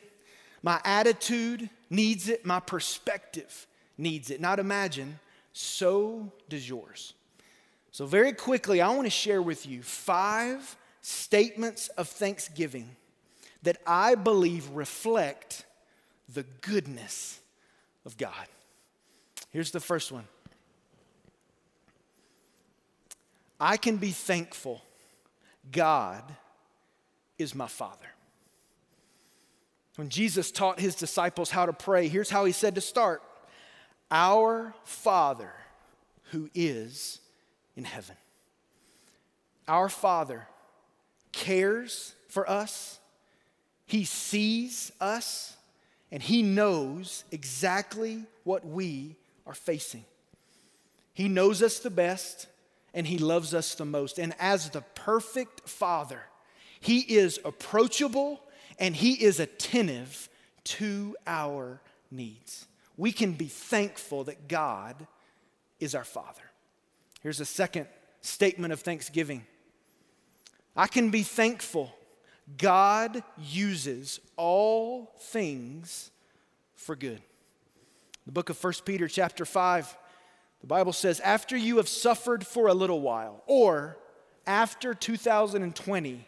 my 0.63 0.79
attitude 0.86 1.70
needs 1.89 2.29
it, 2.29 2.46
my 2.46 2.60
perspective 2.60 3.67
needs 3.98 4.29
it. 4.32 4.39
Not 4.39 4.60
imagine, 4.60 5.20
so 5.51 6.32
does 6.48 6.67
yours. 6.67 7.13
So, 7.96 8.06
very 8.06 8.34
quickly, 8.34 8.82
I 8.82 8.90
want 8.90 9.06
to 9.06 9.10
share 9.10 9.42
with 9.42 9.66
you 9.66 9.82
five 9.82 10.75
statements 11.02 11.88
of 11.88 12.10
thanksgiving 12.10 12.90
that 13.64 13.78
I 13.88 14.16
believe 14.16 14.70
reflect 14.72 15.64
the 16.28 16.44
goodness 16.60 17.40
of 18.06 18.18
God. 18.18 18.48
Here's 19.50 19.72
the 19.72 19.80
first 19.80 20.12
one 20.12 20.25
I 23.62 23.78
can 23.78 23.96
be 23.96 24.12
thankful 24.12 24.82
God 25.72 26.22
is 27.38 27.56
my 27.56 27.68
Father. 27.68 28.10
When 29.96 30.10
Jesus 30.10 30.52
taught 30.52 30.82
his 30.82 30.96
disciples 30.96 31.50
how 31.50 31.66
to 31.66 31.72
pray, 31.72 32.10
here's 32.10 32.30
how 32.30 32.44
he 32.44 32.52
said 32.52 32.75
to 32.75 32.82
start 32.82 33.24
Our 34.12 34.74
Father 34.84 35.54
who 36.32 36.50
is 36.54 37.22
in 37.75 37.84
heaven. 37.84 38.15
Our 39.67 39.89
Father 39.89 40.48
cares 41.32 42.13
for 42.29 42.50
us, 42.50 43.00
He 43.86 44.05
sees 44.05 44.91
us, 45.00 45.55
and 46.12 46.22
He 46.22 46.44
knows 46.44 47.24
exactly 47.32 48.24
what 48.44 48.65
we 48.65 49.15
are 49.46 49.53
facing. 49.53 50.05
He 51.13 51.27
knows 51.27 51.62
us 51.62 51.79
the 51.79 51.89
best 51.89 52.48
and 52.94 53.05
He 53.08 53.17
loves 53.17 53.53
us 53.53 53.75
the 53.75 53.86
most. 53.86 54.20
And 54.20 54.34
as 54.39 54.70
the 54.70 54.82
perfect 54.82 55.67
Father, 55.67 56.22
He 56.79 57.00
is 57.00 57.39
approachable 57.44 58.41
and 58.79 58.96
He 58.96 59.13
is 59.13 59.39
attentive 59.39 60.29
to 60.63 61.15
our 61.25 61.82
needs. 62.12 62.65
We 62.98 63.12
can 63.12 63.34
be 63.34 63.48
thankful 63.48 64.24
that 64.25 64.48
God 64.48 65.08
is 65.79 65.96
our 65.96 66.03
Father. 66.03 66.41
Here's 67.25 67.39
a 67.39 67.46
second 67.46 67.88
statement 68.22 68.72
of 68.72 68.82
thanksgiving 68.82 69.48
I 70.75 70.86
can 70.86 71.10
be 71.10 71.24
thankful 71.24 71.91
God 72.55 73.24
uses 73.39 74.20
all 74.38 75.12
things 75.20 76.12
for 76.75 76.96
good. 76.96 77.20
The 78.27 78.32
book 78.32 78.51
of 78.51 78.63
1 78.63 78.74
Peter, 78.86 79.08
chapter 79.08 79.44
5 79.44 79.98
the 80.62 80.67
Bible 80.67 80.94
says, 80.94 81.20
after 81.22 81.58
you 81.58 81.77
have 81.77 81.89
suffered 81.89 82.46
for 82.46 82.67
a 82.67 82.75
little 82.75 83.01
while, 83.01 83.41
or 83.48 83.98
after 84.46 84.94
2020, 84.94 86.27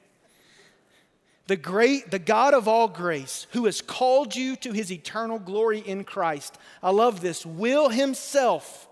the 1.46 1.56
great, 1.58 2.10
the 2.10 2.18
God 2.18 2.56
of 2.56 2.68
all 2.68 2.88
grace, 2.88 3.46
who 3.51 3.66
has 3.66 3.82
called 3.82 4.36
you 4.36 4.56
to 4.56 4.72
his 4.72 4.92
eternal 4.92 5.38
glory 5.38 5.77
in 5.77 6.04
Christ, 6.04 6.58
I 6.82 6.89
love 6.89 7.22
this, 7.22 7.46
will 7.46 7.89
himself 7.89 8.89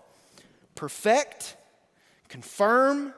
perfect, 0.76 1.55
confirm, 2.28 3.14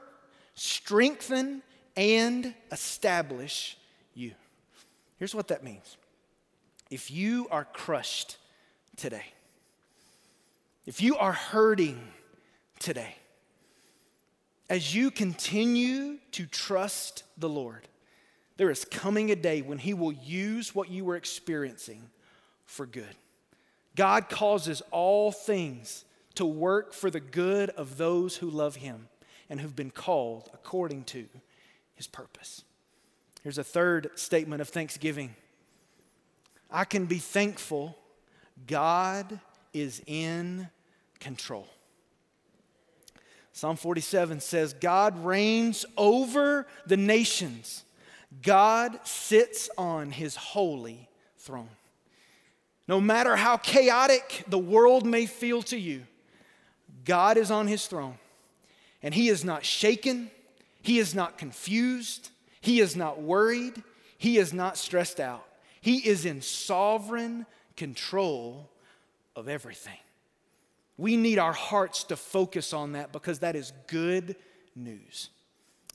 strengthen, 0.54 1.62
and 1.96 2.54
establish 2.70 3.76
you. 4.14 4.32
Here's 5.18 5.34
what 5.34 5.48
that 5.48 5.64
means. 5.64 5.96
If 6.90 7.10
you 7.10 7.48
are 7.50 7.64
crushed 7.64 8.36
today, 8.96 9.24
if 10.86 11.02
you 11.02 11.16
are 11.16 11.32
hurting 11.32 12.00
today, 12.78 13.14
as 14.70 14.94
you 14.94 15.10
continue 15.10 16.18
to 16.32 16.46
trust 16.46 17.24
the 17.36 17.48
Lord, 17.48 17.88
there 18.56 18.70
is 18.70 18.84
coming 18.84 19.30
a 19.30 19.36
day 19.36 19.62
when 19.62 19.78
He 19.78 19.94
will 19.94 20.12
use 20.12 20.74
what 20.74 20.90
you 20.90 21.04
were 21.04 21.16
experiencing 21.16 22.02
for 22.64 22.86
good. 22.86 23.16
God 23.96 24.28
causes 24.28 24.82
all 24.90 25.32
things 25.32 26.04
to 26.38 26.46
work 26.46 26.92
for 26.92 27.10
the 27.10 27.20
good 27.20 27.70
of 27.70 27.98
those 27.98 28.36
who 28.36 28.50
love 28.50 28.76
Him 28.76 29.08
and 29.48 29.60
who've 29.60 29.76
been 29.76 29.90
called 29.90 30.50
according 30.52 31.04
to 31.04 31.26
his 31.94 32.06
purpose. 32.06 32.64
Here's 33.42 33.58
a 33.58 33.64
third 33.64 34.10
statement 34.14 34.60
of 34.60 34.68
thanksgiving 34.68 35.34
I 36.70 36.84
can 36.84 37.06
be 37.06 37.18
thankful 37.18 37.96
God 38.66 39.40
is 39.72 40.02
in 40.06 40.68
control. 41.20 41.66
Psalm 43.52 43.76
47 43.76 44.40
says, 44.40 44.72
God 44.72 45.24
reigns 45.24 45.84
over 45.96 46.66
the 46.86 46.96
nations. 46.96 47.84
God 48.42 49.00
sits 49.04 49.68
on 49.76 50.12
his 50.12 50.36
holy 50.36 51.08
throne. 51.38 51.70
No 52.86 53.00
matter 53.00 53.34
how 53.34 53.56
chaotic 53.56 54.44
the 54.46 54.58
world 54.58 55.04
may 55.04 55.26
feel 55.26 55.62
to 55.62 55.78
you, 55.78 56.04
God 57.04 57.36
is 57.36 57.50
on 57.50 57.66
his 57.66 57.86
throne. 57.86 58.18
And 59.02 59.14
he 59.14 59.28
is 59.28 59.44
not 59.44 59.64
shaken, 59.64 60.30
he 60.82 60.98
is 60.98 61.14
not 61.14 61.38
confused, 61.38 62.30
he 62.60 62.80
is 62.80 62.96
not 62.96 63.20
worried, 63.22 63.82
he 64.16 64.38
is 64.38 64.52
not 64.52 64.76
stressed 64.76 65.20
out. 65.20 65.44
He 65.80 65.98
is 65.98 66.24
in 66.24 66.42
sovereign 66.42 67.46
control 67.76 68.68
of 69.36 69.48
everything. 69.48 69.98
We 70.96 71.16
need 71.16 71.38
our 71.38 71.52
hearts 71.52 72.02
to 72.04 72.16
focus 72.16 72.72
on 72.72 72.92
that 72.92 73.12
because 73.12 73.38
that 73.38 73.54
is 73.54 73.72
good 73.86 74.34
news. 74.74 75.30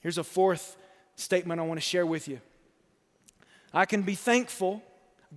Here's 0.01 0.17
a 0.17 0.23
fourth 0.23 0.77
statement 1.17 1.59
I 1.59 1.63
want 1.63 1.77
to 1.77 1.85
share 1.85 2.05
with 2.05 2.29
you. 2.29 2.39
I 3.73 3.85
can 3.85 4.03
be 4.03 4.15
thankful 4.15 4.81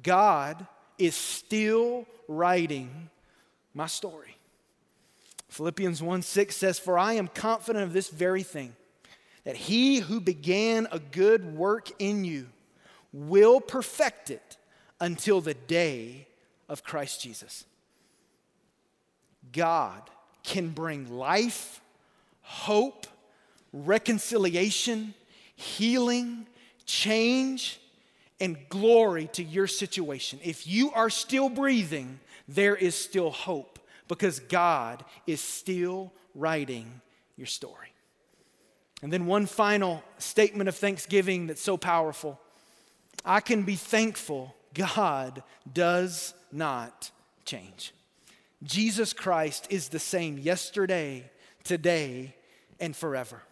God 0.02 0.66
is 0.98 1.16
still 1.16 2.06
writing 2.28 3.10
my 3.74 3.86
story. 3.86 4.35
Philippians 5.48 6.02
1 6.02 6.22
6 6.22 6.56
says, 6.56 6.78
For 6.78 6.98
I 6.98 7.14
am 7.14 7.28
confident 7.28 7.84
of 7.84 7.92
this 7.92 8.08
very 8.08 8.42
thing, 8.42 8.74
that 9.44 9.56
he 9.56 9.98
who 9.98 10.20
began 10.20 10.88
a 10.90 10.98
good 10.98 11.56
work 11.56 11.90
in 11.98 12.24
you 12.24 12.46
will 13.12 13.60
perfect 13.60 14.30
it 14.30 14.56
until 15.00 15.40
the 15.40 15.54
day 15.54 16.26
of 16.68 16.82
Christ 16.82 17.22
Jesus. 17.22 17.64
God 19.52 20.02
can 20.42 20.70
bring 20.70 21.16
life, 21.16 21.80
hope, 22.42 23.06
reconciliation, 23.72 25.14
healing, 25.54 26.46
change, 26.84 27.80
and 28.40 28.56
glory 28.68 29.28
to 29.32 29.42
your 29.42 29.66
situation. 29.66 30.38
If 30.42 30.66
you 30.66 30.90
are 30.92 31.10
still 31.10 31.48
breathing, 31.48 32.20
there 32.48 32.76
is 32.76 32.94
still 32.94 33.30
hope 33.30 33.75
because 34.08 34.40
God 34.40 35.04
is 35.26 35.40
still 35.40 36.12
writing 36.34 37.00
your 37.36 37.46
story. 37.46 37.92
And 39.02 39.12
then, 39.12 39.26
one 39.26 39.46
final 39.46 40.02
statement 40.18 40.68
of 40.68 40.76
thanksgiving 40.76 41.46
that's 41.46 41.62
so 41.62 41.76
powerful 41.76 42.40
I 43.24 43.40
can 43.40 43.62
be 43.62 43.76
thankful 43.76 44.54
God 44.72 45.42
does 45.72 46.34
not 46.52 47.10
change. 47.44 47.92
Jesus 48.62 49.12
Christ 49.12 49.66
is 49.70 49.88
the 49.88 49.98
same 49.98 50.38
yesterday, 50.38 51.30
today, 51.64 52.34
and 52.80 52.94
forever. 52.94 53.42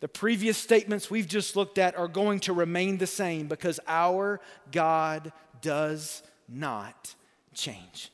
The 0.00 0.08
previous 0.08 0.58
statements 0.58 1.10
we've 1.10 1.28
just 1.28 1.56
looked 1.56 1.78
at 1.78 1.96
are 1.96 2.08
going 2.08 2.40
to 2.40 2.52
remain 2.52 2.98
the 2.98 3.06
same 3.06 3.46
because 3.46 3.80
our 3.86 4.40
God 4.70 5.32
does 5.62 6.22
not 6.48 7.14
change. 7.54 8.10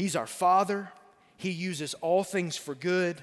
He's 0.00 0.16
our 0.16 0.26
Father, 0.26 0.90
He 1.36 1.50
uses 1.50 1.92
all 1.92 2.24
things 2.24 2.56
for 2.56 2.74
good, 2.74 3.22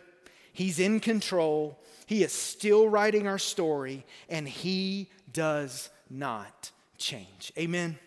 He's 0.54 0.78
in 0.78 1.00
control, 1.00 1.80
He 2.06 2.24
is 2.24 2.32
still 2.32 2.88
writing 2.88 3.28
our 3.28 3.40
story, 3.40 4.06
and 4.30 4.48
He 4.48 5.10
does 5.34 5.90
not 6.08 6.70
change. 7.00 7.52
Amen. 7.58 7.98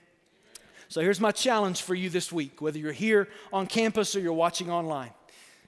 So 0.86 1.00
here's 1.00 1.18
my 1.18 1.32
challenge 1.32 1.82
for 1.82 1.96
you 1.96 2.10
this 2.10 2.30
week, 2.30 2.62
whether 2.62 2.78
you're 2.78 2.92
here 2.92 3.26
on 3.52 3.66
campus 3.66 4.14
or 4.14 4.20
you're 4.20 4.32
watching 4.32 4.70
online. 4.70 5.10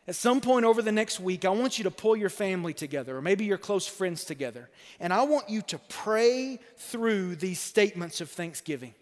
At 0.06 0.14
some 0.14 0.40
point 0.40 0.64
over 0.64 0.80
the 0.80 0.92
next 0.92 1.18
week, 1.18 1.44
I 1.44 1.48
want 1.48 1.78
you 1.78 1.84
to 1.84 1.90
pull 1.90 2.14
your 2.14 2.30
family 2.30 2.72
together, 2.72 3.16
or 3.16 3.20
maybe 3.20 3.44
your 3.44 3.58
close 3.58 3.88
friends 3.88 4.24
together, 4.24 4.70
and 5.00 5.12
I 5.12 5.24
want 5.24 5.50
you 5.50 5.62
to 5.62 5.78
pray 5.88 6.60
through 6.76 7.34
these 7.34 7.58
statements 7.58 8.20
of 8.20 8.30
thanksgiving. 8.30 8.94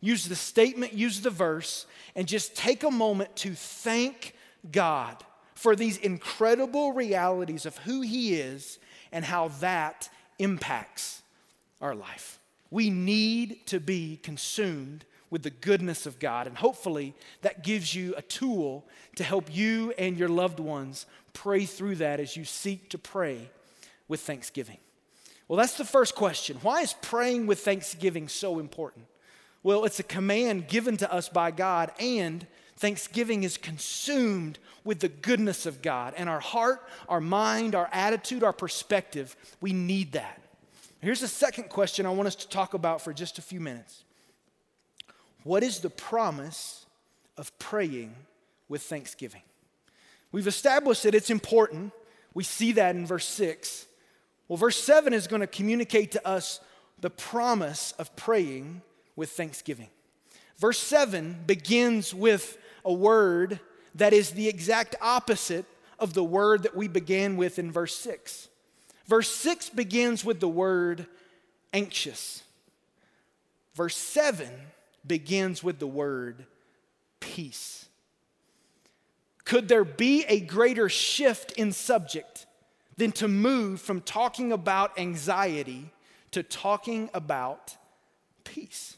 Use 0.00 0.26
the 0.26 0.36
statement, 0.36 0.92
use 0.92 1.20
the 1.20 1.30
verse, 1.30 1.86
and 2.14 2.26
just 2.26 2.56
take 2.56 2.84
a 2.84 2.90
moment 2.90 3.34
to 3.36 3.54
thank 3.54 4.34
God 4.70 5.16
for 5.54 5.76
these 5.76 5.98
incredible 5.98 6.92
realities 6.92 7.66
of 7.66 7.76
who 7.78 8.00
He 8.00 8.34
is 8.34 8.78
and 9.12 9.24
how 9.24 9.48
that 9.60 10.08
impacts 10.38 11.22
our 11.80 11.94
life. 11.94 12.38
We 12.70 12.88
need 12.88 13.66
to 13.66 13.80
be 13.80 14.18
consumed 14.22 15.04
with 15.28 15.42
the 15.42 15.50
goodness 15.50 16.06
of 16.06 16.18
God. 16.18 16.46
And 16.46 16.56
hopefully, 16.56 17.14
that 17.42 17.62
gives 17.62 17.94
you 17.94 18.14
a 18.16 18.22
tool 18.22 18.86
to 19.16 19.24
help 19.24 19.54
you 19.54 19.92
and 19.98 20.16
your 20.16 20.28
loved 20.28 20.60
ones 20.60 21.06
pray 21.32 21.64
through 21.64 21.96
that 21.96 22.20
as 22.20 22.36
you 22.36 22.44
seek 22.44 22.90
to 22.90 22.98
pray 22.98 23.50
with 24.08 24.20
thanksgiving. 24.20 24.78
Well, 25.46 25.56
that's 25.56 25.76
the 25.76 25.84
first 25.84 26.14
question. 26.14 26.58
Why 26.62 26.82
is 26.82 26.94
praying 27.02 27.46
with 27.46 27.60
thanksgiving 27.60 28.28
so 28.28 28.58
important? 28.58 29.06
Well, 29.62 29.84
it's 29.84 30.00
a 30.00 30.04
command 30.04 30.68
given 30.68 30.96
to 30.98 31.12
us 31.12 31.28
by 31.28 31.50
God, 31.50 31.92
and 31.98 32.46
thanksgiving 32.76 33.42
is 33.42 33.58
consumed 33.58 34.58
with 34.84 35.00
the 35.00 35.08
goodness 35.08 35.66
of 35.66 35.82
God. 35.82 36.14
And 36.16 36.28
our 36.28 36.40
heart, 36.40 36.82
our 37.08 37.20
mind, 37.20 37.74
our 37.74 37.88
attitude, 37.92 38.42
our 38.42 38.54
perspective, 38.54 39.36
we 39.60 39.72
need 39.72 40.12
that. 40.12 40.40
Here's 41.00 41.20
the 41.20 41.28
second 41.28 41.68
question 41.68 42.06
I 42.06 42.10
want 42.10 42.26
us 42.26 42.36
to 42.36 42.48
talk 42.48 42.74
about 42.74 43.02
for 43.02 43.12
just 43.12 43.38
a 43.38 43.42
few 43.42 43.60
minutes 43.60 44.04
what 45.42 45.62
is 45.62 45.80
the 45.80 45.90
promise 45.90 46.84
of 47.38 47.56
praying 47.58 48.14
with 48.68 48.82
thanksgiving? 48.82 49.42
We've 50.32 50.46
established 50.46 51.02
that 51.04 51.14
it's 51.14 51.30
important. 51.30 51.92
We 52.34 52.44
see 52.44 52.72
that 52.72 52.94
in 52.94 53.06
verse 53.06 53.26
6. 53.26 53.86
Well, 54.48 54.56
verse 54.56 54.80
7 54.82 55.12
is 55.12 55.26
going 55.26 55.40
to 55.40 55.46
communicate 55.46 56.12
to 56.12 56.28
us 56.28 56.60
the 57.00 57.10
promise 57.10 57.92
of 57.98 58.14
praying 58.16 58.82
with 59.20 59.30
thanksgiving. 59.30 59.88
Verse 60.56 60.78
7 60.78 61.44
begins 61.46 62.14
with 62.14 62.56
a 62.86 62.92
word 62.92 63.60
that 63.94 64.14
is 64.14 64.30
the 64.30 64.48
exact 64.48 64.96
opposite 65.02 65.66
of 65.98 66.14
the 66.14 66.24
word 66.24 66.62
that 66.62 66.74
we 66.74 66.88
began 66.88 67.36
with 67.36 67.58
in 67.58 67.70
verse 67.70 67.94
6. 67.96 68.48
Verse 69.06 69.28
6 69.28 69.68
begins 69.70 70.24
with 70.24 70.40
the 70.40 70.48
word 70.48 71.06
anxious. 71.74 72.42
Verse 73.74 73.96
7 73.96 74.48
begins 75.06 75.62
with 75.62 75.78
the 75.78 75.86
word 75.86 76.46
peace. 77.20 77.86
Could 79.44 79.68
there 79.68 79.84
be 79.84 80.24
a 80.28 80.40
greater 80.40 80.88
shift 80.88 81.52
in 81.52 81.72
subject 81.72 82.46
than 82.96 83.12
to 83.12 83.28
move 83.28 83.82
from 83.82 84.00
talking 84.00 84.50
about 84.50 84.98
anxiety 84.98 85.90
to 86.30 86.42
talking 86.42 87.10
about 87.12 87.76
peace? 88.44 88.96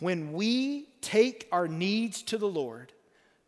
When 0.00 0.32
we 0.32 0.88
take 1.00 1.48
our 1.52 1.68
needs 1.68 2.22
to 2.24 2.38
the 2.38 2.48
Lord, 2.48 2.92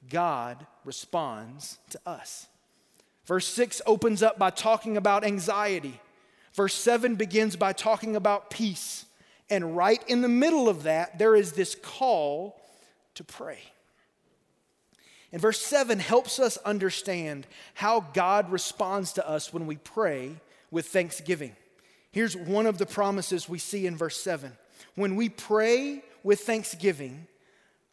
God 0.09 0.67
responds 0.85 1.79
to 1.91 2.01
us. 2.07 2.47
Verse 3.25 3.47
6 3.49 3.83
opens 3.87 4.23
up 4.23 4.39
by 4.39 4.51
talking 4.51 4.97
about 4.97 5.25
anxiety. 5.25 6.01
Verse 6.55 6.75
7 6.75 7.17
begins 7.17 7.57
by 7.57 7.73
talking 7.73 8.15
about 8.15 8.51
peace. 8.51 9.05
And 9.51 9.77
right 9.77 10.03
in 10.09 10.23
the 10.23 10.29
middle 10.29 10.69
of 10.69 10.85
that, 10.85 11.19
there 11.19 11.35
is 11.35 11.53
this 11.53 11.75
call 11.75 12.61
to 13.15 13.25
pray. 13.25 13.59
And 15.33 15.43
verse 15.43 15.61
7 15.61 15.99
helps 15.99 16.39
us 16.39 16.57
understand 16.59 17.47
how 17.75 18.01
God 18.15 18.51
responds 18.51 19.13
to 19.15 19.29
us 19.29 19.53
when 19.53 19.67
we 19.67 19.77
pray 19.77 20.37
with 20.71 20.87
thanksgiving. 20.87 21.55
Here's 22.13 22.37
one 22.37 22.67
of 22.67 22.79
the 22.79 22.87
promises 22.87 23.49
we 23.49 23.59
see 23.59 23.87
in 23.87 23.97
verse 23.97 24.19
7. 24.19 24.53
When 24.95 25.17
we 25.17 25.29
pray 25.29 26.03
with 26.27 26.41
thanksgiving, 26.41 27.29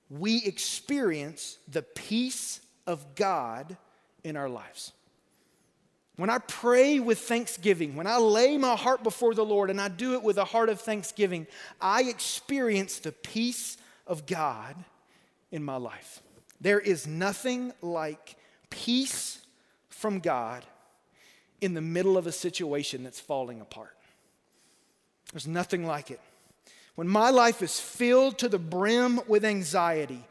we 0.09 0.43
experience 0.43 1.59
the 1.67 1.83
peace 1.83 2.61
of 2.87 3.13
God 3.13 3.77
in 4.23 4.35
our 4.35 4.49
lives. 4.49 4.91
When 6.15 6.31
I 6.31 6.39
pray 6.39 6.99
with 6.99 7.19
thanksgiving, 7.19 7.95
when 7.95 8.07
I 8.07 8.17
lay 8.17 8.57
my 8.57 8.75
heart 8.75 9.03
before 9.03 9.35
the 9.35 9.45
Lord 9.45 9.69
and 9.69 9.79
I 9.79 9.87
do 9.87 10.15
it 10.15 10.23
with 10.23 10.37
a 10.37 10.45
heart 10.45 10.69
of 10.69 10.81
thanksgiving, 10.81 11.45
I 11.79 12.03
experience 12.03 12.97
the 12.97 13.11
peace 13.11 13.77
of 14.07 14.25
God 14.25 14.75
in 15.51 15.63
my 15.63 15.75
life. 15.75 16.23
There 16.59 16.79
is 16.79 17.05
nothing 17.05 17.71
like 17.83 18.35
peace 18.71 19.45
from 19.89 20.19
God 20.19 20.65
in 21.61 21.75
the 21.75 21.81
middle 21.81 22.17
of 22.17 22.25
a 22.25 22.31
situation 22.31 23.03
that's 23.03 23.19
falling 23.19 23.61
apart. 23.61 23.95
There's 25.31 25.47
nothing 25.47 25.85
like 25.85 26.09
it. 26.09 26.19
When 26.95 27.08
my 27.08 27.32
life 27.32 27.62
is 27.62 27.79
filled 27.79 28.38
to 28.39 28.49
the 28.49 28.60
brim 28.60 29.19
with 29.27 29.45
anxiety, 29.45 30.23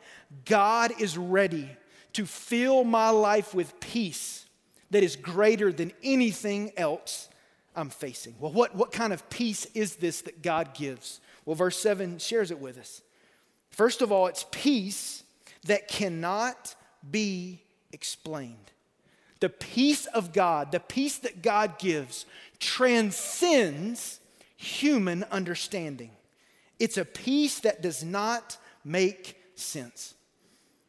God 0.44 0.92
is 1.01 1.18
ready 1.18 1.68
to 2.12 2.27
fill 2.27 2.85
my 2.85 3.11
life 3.11 3.55
with 3.55 3.81
peace 3.81 4.46
that 4.90 5.03
is 5.03 5.16
greater 5.16 5.72
than 5.72 5.92
anything 6.03 6.72
else 6.77 7.29
I'm 7.75 7.90
facing. 7.90 8.35
Well, 8.38 8.53
what, 8.53 8.75
what 8.75 8.92
kind 8.92 9.12
of 9.12 9.29
peace 9.31 9.66
is 9.75 9.96
this 9.96 10.20
that 10.22 10.42
God 10.42 10.75
gives? 10.75 11.20
Well, 11.44 11.57
verse 11.57 11.79
7 11.79 12.18
shares 12.18 12.51
it 12.51 12.61
with 12.61 12.79
us. 12.79 13.03
First 13.70 14.03
of 14.03 14.12
all, 14.12 14.27
it's 14.27 14.44
peace 14.51 15.25
that 15.64 15.88
cannot 15.88 16.75
be 17.11 17.62
explained. 17.92 18.57
The 19.40 19.48
peace 19.48 20.07
of 20.07 20.33
God, 20.33 20.70
the 20.70 20.81
peace 20.81 21.18
that 21.18 21.42
God 21.42 21.79
gives, 21.79 22.27
transcends 22.61 24.20
human 24.57 25.25
understanding. 25.25 26.11
It's 26.83 26.97
a 26.97 27.05
peace 27.05 27.61
that 27.61 27.81
does 27.81 28.03
not 28.03 28.57
make 28.85 29.37
sense. 29.55 30.14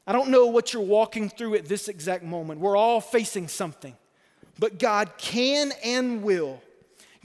I 0.08 0.12
don't 0.12 0.30
know 0.30 0.48
what 0.48 0.74
you're 0.74 0.82
walking 0.82 1.30
through 1.30 1.54
at 1.54 1.68
this 1.68 1.88
exact 1.88 2.24
moment. 2.24 2.60
We're 2.60 2.76
all 2.76 3.00
facing 3.00 3.48
something. 3.48 3.96
But 4.58 4.80
God 4.80 5.12
can 5.20 5.72
and 5.86 6.24
will 6.24 6.64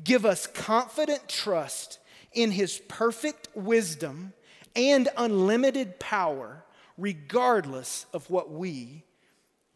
give 0.04 0.26
us 0.26 0.46
confident 0.46 1.30
trust 1.30 1.98
in 2.34 2.50
His 2.50 2.82
perfect 2.88 3.48
wisdom 3.54 4.34
and 4.76 5.08
unlimited 5.16 5.98
power, 5.98 6.62
regardless 6.98 8.04
of 8.12 8.28
what 8.28 8.50
we 8.50 9.02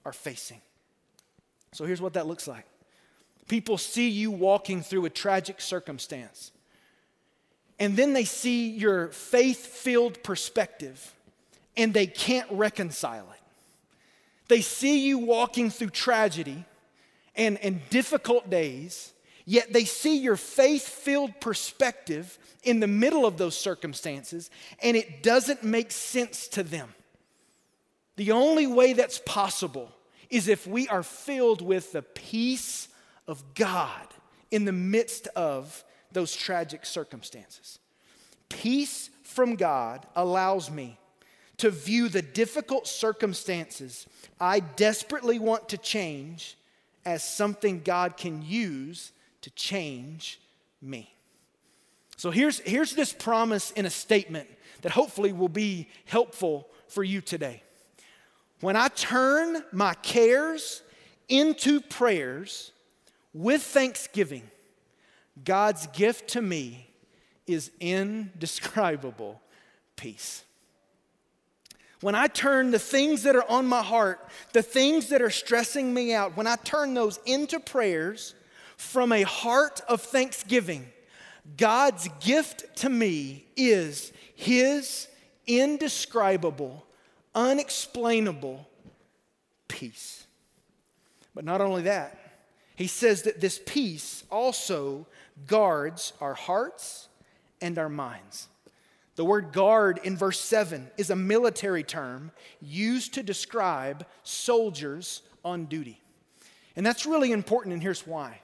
are 0.05 0.13
facing. 0.13 0.61
So 1.73 1.87
here's 1.87 2.03
what 2.03 2.13
that 2.13 2.27
looks 2.27 2.47
like 2.47 2.67
people 3.49 3.79
see 3.79 4.11
you 4.11 4.31
walking 4.31 4.83
through 4.83 5.07
a 5.07 5.11
tragic 5.11 5.63
circumstance, 5.63 6.53
and 7.83 7.97
then 7.97 8.13
they 8.13 8.25
see 8.25 8.71
your 8.71 9.09
faith 9.09 9.67
filled 9.67 10.23
perspective 10.23 11.13
and 11.77 11.93
they 11.93 12.07
can't 12.07 12.47
reconcile 12.53 13.27
it. 13.33 13.41
They 14.47 14.61
see 14.61 15.05
you 15.05 15.19
walking 15.19 15.69
through 15.69 15.91
tragedy 15.91 16.65
and, 17.35 17.59
and 17.59 17.81
difficult 17.91 18.49
days, 18.49 19.13
yet 19.47 19.73
they 19.73 19.85
see 19.85 20.19
your 20.19 20.37
faith 20.37 20.87
filled 20.87 21.41
perspective 21.41 22.39
in 22.63 22.79
the 22.79 22.87
middle 22.87 23.27
of 23.27 23.37
those 23.37 23.59
circumstances, 23.59 24.49
and 24.81 24.97
it 24.97 25.25
doesn't 25.25 25.65
make 25.65 25.91
sense 25.91 26.47
to 26.49 26.63
them. 26.63 26.95
The 28.15 28.31
only 28.31 28.69
way 28.69 28.93
that's 28.93 29.21
possible 29.27 29.91
is 30.31 30.47
if 30.47 30.69
we 30.69 30.87
are 30.87 31.03
filled 31.03 31.61
with 31.61 31.91
the 31.91 32.03
peace 32.03 32.87
of 33.27 33.43
God 33.57 34.07
in 34.53 34.67
the 34.67 34.73
midst 34.73 35.27
of 35.35 35.83
those 36.13 36.35
tragic 36.35 36.85
circumstances. 36.87 37.79
Peace 38.49 39.11
from 39.23 39.57
God 39.57 40.07
allows 40.15 40.71
me 40.71 40.99
to 41.59 41.71
view 41.71 42.09
the 42.09 42.23
difficult 42.23 42.87
circumstances 42.87 44.07
I 44.41 44.61
desperately 44.61 45.39
want 45.39 45.69
to 45.71 45.79
change 45.79 46.57
as 47.05 47.25
something 47.25 47.81
God 47.85 48.17
can 48.17 48.43
use 48.43 49.13
to 49.43 49.51
change 49.51 50.41
me. 50.81 51.13
So 52.17 52.31
here's, 52.31 52.61
here's 52.61 52.95
this 52.95 53.13
promise 53.13 53.71
in 53.73 53.87
a 53.87 53.91
statement 53.91 54.49
that 54.83 54.93
hopefully 54.93 55.33
will 55.33 55.49
be 55.49 55.89
helpful 56.05 56.69
for 56.89 57.03
you 57.03 57.21
today. 57.21 57.63
When 58.61 58.77
I 58.77 58.89
turn 58.89 59.65
my 59.73 59.95
cares 59.95 60.83
into 61.29 61.81
prayers 61.81 62.71
with 63.35 63.63
thanksgiving, 63.63 64.43
God's 65.45 65.87
gift 65.89 66.29
to 66.31 66.43
me 66.43 66.89
is 67.47 67.71
indescribable 67.81 69.41
peace 69.97 70.45
when 72.03 72.17
I 72.17 72.27
turn 72.27 72.73
the 72.73 72.81
things 72.81 73.23
that 73.23 73.37
are 73.37 73.49
on 73.49 73.67
my 73.67 73.83
heart, 73.83 74.29
the 74.53 74.63
things 74.63 75.09
that 75.09 75.23
are 75.23 75.31
stressing 75.31 75.95
me 75.95 76.13
out, 76.13 76.37
when 76.37 76.49
I 76.49 76.57
turn 76.57 76.95
those 76.95 77.19
into 77.25 77.61
prayers 77.61 78.35
from 78.77 79.13
a 79.13 79.23
heart 79.23 79.81
of 79.89 80.03
thanksgiving, 80.03 80.91
God's 81.57 82.09
gift 82.21 82.77
to 82.79 82.91
me 82.91 83.47
is 83.57 84.13
His 84.35 85.07
indescribable, 85.47 86.85
unexplainable 87.37 88.69
peace. 89.69 90.27
But 91.37 91.45
not 91.45 91.61
only 91.61 91.83
that, 91.83 92.19
He 92.75 92.89
says 92.89 93.23
that 93.23 93.41
this 93.41 93.61
peace 93.65 94.25
also 94.29 95.07
guards 95.47 96.13
our 96.21 96.35
hearts 96.35 97.09
and 97.61 97.79
our 97.79 97.89
minds. 97.89 98.49
The 99.15 99.25
word 99.25 99.53
guard 99.53 100.01
in 100.05 100.17
verse 100.17 100.41
7 100.41 100.91
is 100.97 101.11
a 101.11 101.17
military 101.17 101.83
term 101.83 102.33
used 102.61 103.15
to 103.15 103.23
describe 103.23 104.07
soldiers 104.23 105.23
on 105.45 105.67
duty. 105.67 106.01
And 106.77 106.87
that's 106.87 107.05
really 107.05 107.33
important, 107.33 107.75
and 107.75 107.83
here's 107.83 108.07
why. 108.07 108.41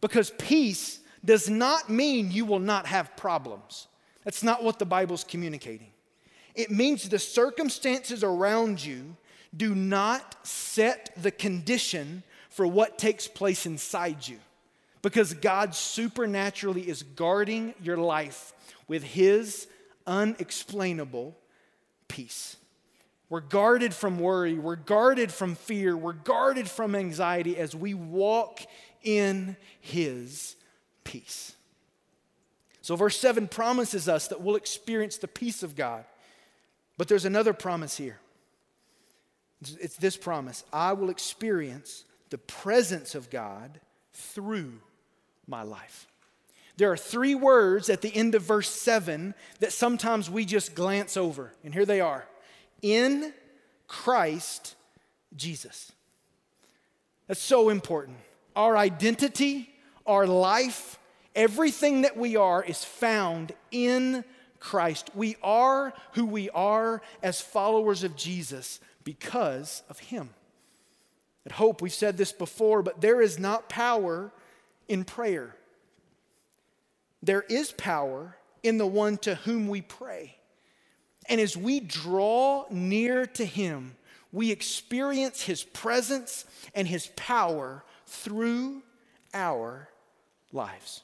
Because 0.00 0.32
peace 0.38 1.00
does 1.24 1.48
not 1.48 1.88
mean 1.88 2.30
you 2.32 2.44
will 2.44 2.58
not 2.58 2.86
have 2.86 3.16
problems. 3.16 3.86
That's 4.24 4.42
not 4.42 4.62
what 4.62 4.78
the 4.78 4.86
Bible's 4.86 5.24
communicating. 5.24 5.90
It 6.54 6.70
means 6.70 7.08
the 7.08 7.18
circumstances 7.18 8.24
around 8.24 8.84
you 8.84 9.16
do 9.56 9.74
not 9.74 10.46
set 10.46 11.10
the 11.16 11.30
condition 11.30 12.22
for 12.50 12.66
what 12.66 12.98
takes 12.98 13.28
place 13.28 13.66
inside 13.66 14.26
you. 14.26 14.38
Because 15.02 15.34
God 15.34 15.74
supernaturally 15.74 16.88
is 16.88 17.02
guarding 17.02 17.74
your 17.82 17.96
life 17.96 18.52
with 18.88 19.02
His 19.02 19.68
unexplainable 20.06 21.36
peace. 22.08 22.56
We're 23.30 23.40
guarded 23.40 23.92
from 23.92 24.18
worry, 24.18 24.54
we're 24.54 24.76
guarded 24.76 25.30
from 25.30 25.54
fear, 25.54 25.96
we're 25.96 26.14
guarded 26.14 26.68
from 26.68 26.94
anxiety 26.94 27.58
as 27.58 27.76
we 27.76 27.92
walk 27.94 28.60
in 29.02 29.56
His 29.80 30.56
peace. 31.04 31.54
So, 32.80 32.96
verse 32.96 33.20
7 33.20 33.48
promises 33.48 34.08
us 34.08 34.28
that 34.28 34.40
we'll 34.40 34.56
experience 34.56 35.18
the 35.18 35.28
peace 35.28 35.62
of 35.62 35.76
God. 35.76 36.06
But 36.96 37.06
there's 37.06 37.26
another 37.26 37.52
promise 37.52 37.96
here. 37.98 38.18
It's 39.60 39.96
this 39.96 40.16
promise 40.16 40.64
I 40.72 40.94
will 40.94 41.10
experience 41.10 42.04
the 42.30 42.38
presence 42.38 43.14
of 43.14 43.28
God 43.28 43.80
through 44.12 44.80
my 45.48 45.62
life. 45.62 46.06
There 46.76 46.92
are 46.92 46.96
three 46.96 47.34
words 47.34 47.90
at 47.90 48.02
the 48.02 48.14
end 48.14 48.36
of 48.36 48.42
verse 48.42 48.70
7 48.70 49.34
that 49.58 49.72
sometimes 49.72 50.30
we 50.30 50.44
just 50.44 50.76
glance 50.76 51.16
over. 51.16 51.52
And 51.64 51.74
here 51.74 51.84
they 51.84 52.00
are 52.00 52.24
in 52.82 53.32
Christ 53.88 54.76
Jesus. 55.34 55.90
That's 57.26 57.42
so 57.42 57.68
important. 57.68 58.18
Our 58.54 58.76
identity, 58.76 59.70
our 60.06 60.26
life, 60.26 60.98
everything 61.34 62.02
that 62.02 62.16
we 62.16 62.36
are 62.36 62.62
is 62.62 62.84
found 62.84 63.52
in 63.70 64.24
Christ. 64.60 65.10
We 65.14 65.36
are 65.42 65.92
who 66.12 66.26
we 66.26 66.48
are 66.50 67.02
as 67.22 67.40
followers 67.40 68.04
of 68.04 68.16
Jesus 68.16 68.80
because 69.04 69.82
of 69.88 69.98
Him. 69.98 70.30
At 71.46 71.52
Hope, 71.52 71.80
we've 71.80 71.92
said 71.92 72.16
this 72.16 72.32
before, 72.32 72.82
but 72.82 73.00
there 73.00 73.20
is 73.20 73.38
not 73.38 73.68
power 73.68 74.32
in 74.88 75.04
prayer. 75.04 75.54
There 77.22 77.42
is 77.42 77.72
power 77.72 78.36
in 78.62 78.78
the 78.78 78.86
one 78.86 79.18
to 79.18 79.34
whom 79.36 79.68
we 79.68 79.80
pray. 79.80 80.36
And 81.28 81.40
as 81.40 81.56
we 81.56 81.80
draw 81.80 82.64
near 82.70 83.26
to 83.26 83.44
him, 83.44 83.96
we 84.32 84.50
experience 84.50 85.42
his 85.42 85.62
presence 85.62 86.44
and 86.74 86.86
his 86.86 87.08
power 87.16 87.84
through 88.06 88.82
our 89.34 89.88
lives. 90.52 91.02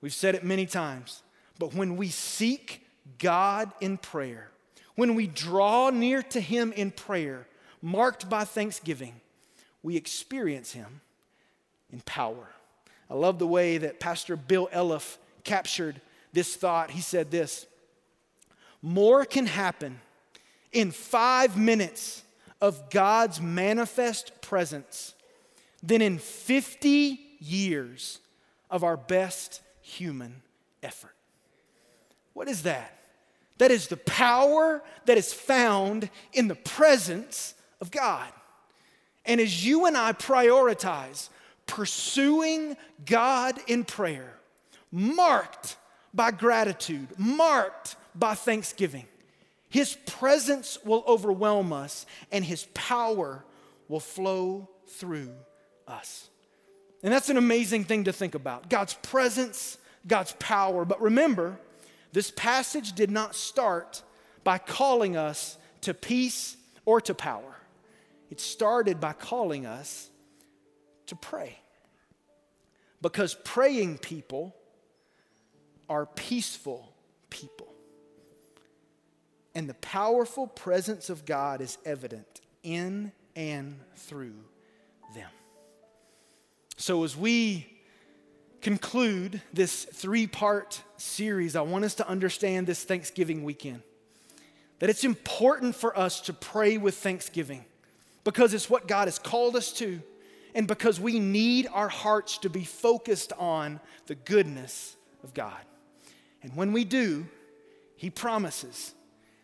We've 0.00 0.14
said 0.14 0.34
it 0.34 0.44
many 0.44 0.66
times, 0.66 1.22
but 1.58 1.74
when 1.74 1.96
we 1.96 2.08
seek 2.08 2.86
God 3.18 3.70
in 3.80 3.98
prayer, 3.98 4.50
when 4.94 5.14
we 5.14 5.26
draw 5.26 5.90
near 5.90 6.22
to 6.22 6.40
him 6.40 6.72
in 6.72 6.90
prayer, 6.90 7.46
marked 7.82 8.28
by 8.28 8.44
thanksgiving, 8.44 9.20
we 9.82 9.96
experience 9.96 10.72
him 10.72 11.00
in 11.92 12.00
power. 12.00 12.48
I 13.10 13.14
love 13.14 13.38
the 13.38 13.46
way 13.46 13.78
that 13.78 13.98
Pastor 13.98 14.36
Bill 14.36 14.68
Elliff 14.72 15.18
captured 15.42 16.00
this 16.32 16.54
thought. 16.54 16.92
He 16.92 17.00
said 17.00 17.30
this 17.30 17.66
More 18.80 19.24
can 19.24 19.46
happen 19.46 20.00
in 20.72 20.92
five 20.92 21.56
minutes 21.56 22.22
of 22.60 22.90
God's 22.90 23.40
manifest 23.40 24.40
presence 24.40 25.14
than 25.82 26.02
in 26.02 26.18
50 26.18 27.18
years 27.40 28.20
of 28.70 28.84
our 28.84 28.96
best 28.96 29.62
human 29.82 30.42
effort. 30.82 31.14
What 32.34 32.48
is 32.48 32.62
that? 32.62 32.96
That 33.58 33.70
is 33.70 33.88
the 33.88 33.96
power 33.96 34.82
that 35.06 35.18
is 35.18 35.32
found 35.32 36.08
in 36.32 36.48
the 36.48 36.54
presence 36.54 37.54
of 37.80 37.90
God. 37.90 38.28
And 39.26 39.40
as 39.40 39.66
you 39.66 39.86
and 39.86 39.96
I 39.96 40.12
prioritize 40.12 41.28
pursuing 41.70 42.76
God 43.06 43.56
in 43.68 43.84
prayer, 43.84 44.34
marked 44.90 45.76
by 46.12 46.32
gratitude, 46.32 47.08
marked 47.16 47.94
by 48.12 48.34
thanksgiving. 48.34 49.06
His 49.68 49.96
presence 50.04 50.78
will 50.84 51.04
overwhelm 51.06 51.72
us 51.72 52.06
and 52.32 52.44
His 52.44 52.66
power 52.74 53.44
will 53.86 54.00
flow 54.00 54.68
through 54.88 55.32
us. 55.86 56.28
And 57.04 57.12
that's 57.12 57.30
an 57.30 57.36
amazing 57.36 57.84
thing 57.84 58.04
to 58.04 58.12
think 58.12 58.34
about 58.34 58.68
God's 58.68 58.94
presence, 58.94 59.78
God's 60.08 60.34
power. 60.40 60.84
But 60.84 61.00
remember, 61.00 61.56
this 62.12 62.32
passage 62.32 62.94
did 62.94 63.12
not 63.12 63.36
start 63.36 64.02
by 64.42 64.58
calling 64.58 65.16
us 65.16 65.56
to 65.82 65.94
peace 65.94 66.56
or 66.84 67.00
to 67.02 67.14
power, 67.14 67.54
it 68.28 68.40
started 68.40 69.00
by 69.00 69.12
calling 69.12 69.66
us 69.66 70.10
to 71.10 71.16
pray. 71.16 71.58
Because 73.02 73.34
praying 73.44 73.98
people 73.98 74.54
are 75.88 76.06
peaceful 76.06 76.92
people. 77.28 77.72
And 79.54 79.68
the 79.68 79.74
powerful 79.74 80.46
presence 80.46 81.10
of 81.10 81.24
God 81.24 81.60
is 81.60 81.78
evident 81.84 82.40
in 82.62 83.12
and 83.36 83.78
through 83.96 84.36
them. 85.14 85.30
So, 86.76 87.04
as 87.04 87.16
we 87.16 87.66
conclude 88.60 89.42
this 89.52 89.84
three 89.84 90.26
part 90.26 90.82
series, 90.96 91.56
I 91.56 91.62
want 91.62 91.84
us 91.84 91.94
to 91.96 92.08
understand 92.08 92.66
this 92.66 92.84
Thanksgiving 92.84 93.44
weekend 93.44 93.82
that 94.80 94.88
it's 94.88 95.04
important 95.04 95.76
for 95.76 95.96
us 95.98 96.20
to 96.22 96.32
pray 96.32 96.78
with 96.78 96.96
thanksgiving 96.96 97.64
because 98.24 98.54
it's 98.54 98.68
what 98.68 98.88
God 98.88 99.08
has 99.08 99.18
called 99.18 99.54
us 99.54 99.72
to, 99.74 100.02
and 100.54 100.66
because 100.66 101.00
we 101.00 101.18
need 101.18 101.68
our 101.72 101.88
hearts 101.88 102.38
to 102.38 102.50
be 102.50 102.64
focused 102.64 103.32
on 103.38 103.80
the 104.06 104.14
goodness 104.14 104.96
of 105.22 105.34
God. 105.34 105.60
And 106.42 106.54
when 106.56 106.72
we 106.72 106.84
do, 106.84 107.26
He 107.96 108.10
promises 108.10 108.94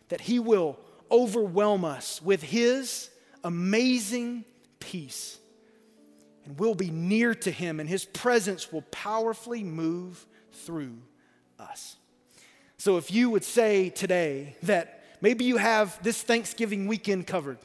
that 0.09 0.21
He 0.21 0.39
will 0.39 0.77
overwhelm 1.11 1.85
us 1.85 2.21
with 2.21 2.43
His 2.43 3.09
amazing 3.43 4.45
peace. 4.79 5.39
And 6.45 6.59
we'll 6.59 6.75
be 6.75 6.89
near 6.89 7.35
to 7.35 7.51
Him, 7.51 7.79
and 7.79 7.89
His 7.89 8.05
presence 8.05 8.71
will 8.71 8.83
powerfully 8.83 9.63
move 9.63 10.25
through 10.51 10.97
us. 11.59 11.97
So, 12.77 12.97
if 12.97 13.11
you 13.11 13.29
would 13.29 13.43
say 13.43 13.89
today 13.89 14.55
that 14.63 15.03
maybe 15.19 15.45
you 15.45 15.57
have 15.57 16.01
this 16.03 16.21
Thanksgiving 16.21 16.87
weekend 16.87 17.27
covered, 17.27 17.57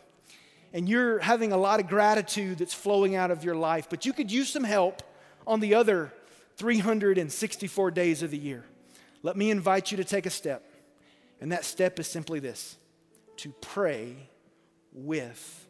and 0.72 0.88
you're 0.88 1.18
having 1.18 1.52
a 1.52 1.56
lot 1.56 1.80
of 1.80 1.88
gratitude 1.88 2.58
that's 2.58 2.74
flowing 2.74 3.14
out 3.14 3.30
of 3.30 3.44
your 3.44 3.54
life, 3.54 3.88
but 3.90 4.06
you 4.06 4.12
could 4.12 4.30
use 4.30 4.48
some 4.48 4.64
help 4.64 5.02
on 5.46 5.60
the 5.60 5.74
other 5.74 6.12
364 6.56 7.90
days 7.90 8.22
of 8.22 8.30
the 8.30 8.38
year, 8.38 8.64
let 9.22 9.36
me 9.36 9.50
invite 9.50 9.90
you 9.90 9.96
to 9.96 10.04
take 10.04 10.26
a 10.26 10.30
step. 10.30 10.68
And 11.40 11.50
that 11.52 11.64
step 11.64 11.98
is 11.98 12.06
simply 12.06 12.38
this 12.38 12.76
to 13.38 13.52
pray 13.60 14.28
with 14.92 15.66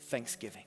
thanksgiving. 0.00 0.64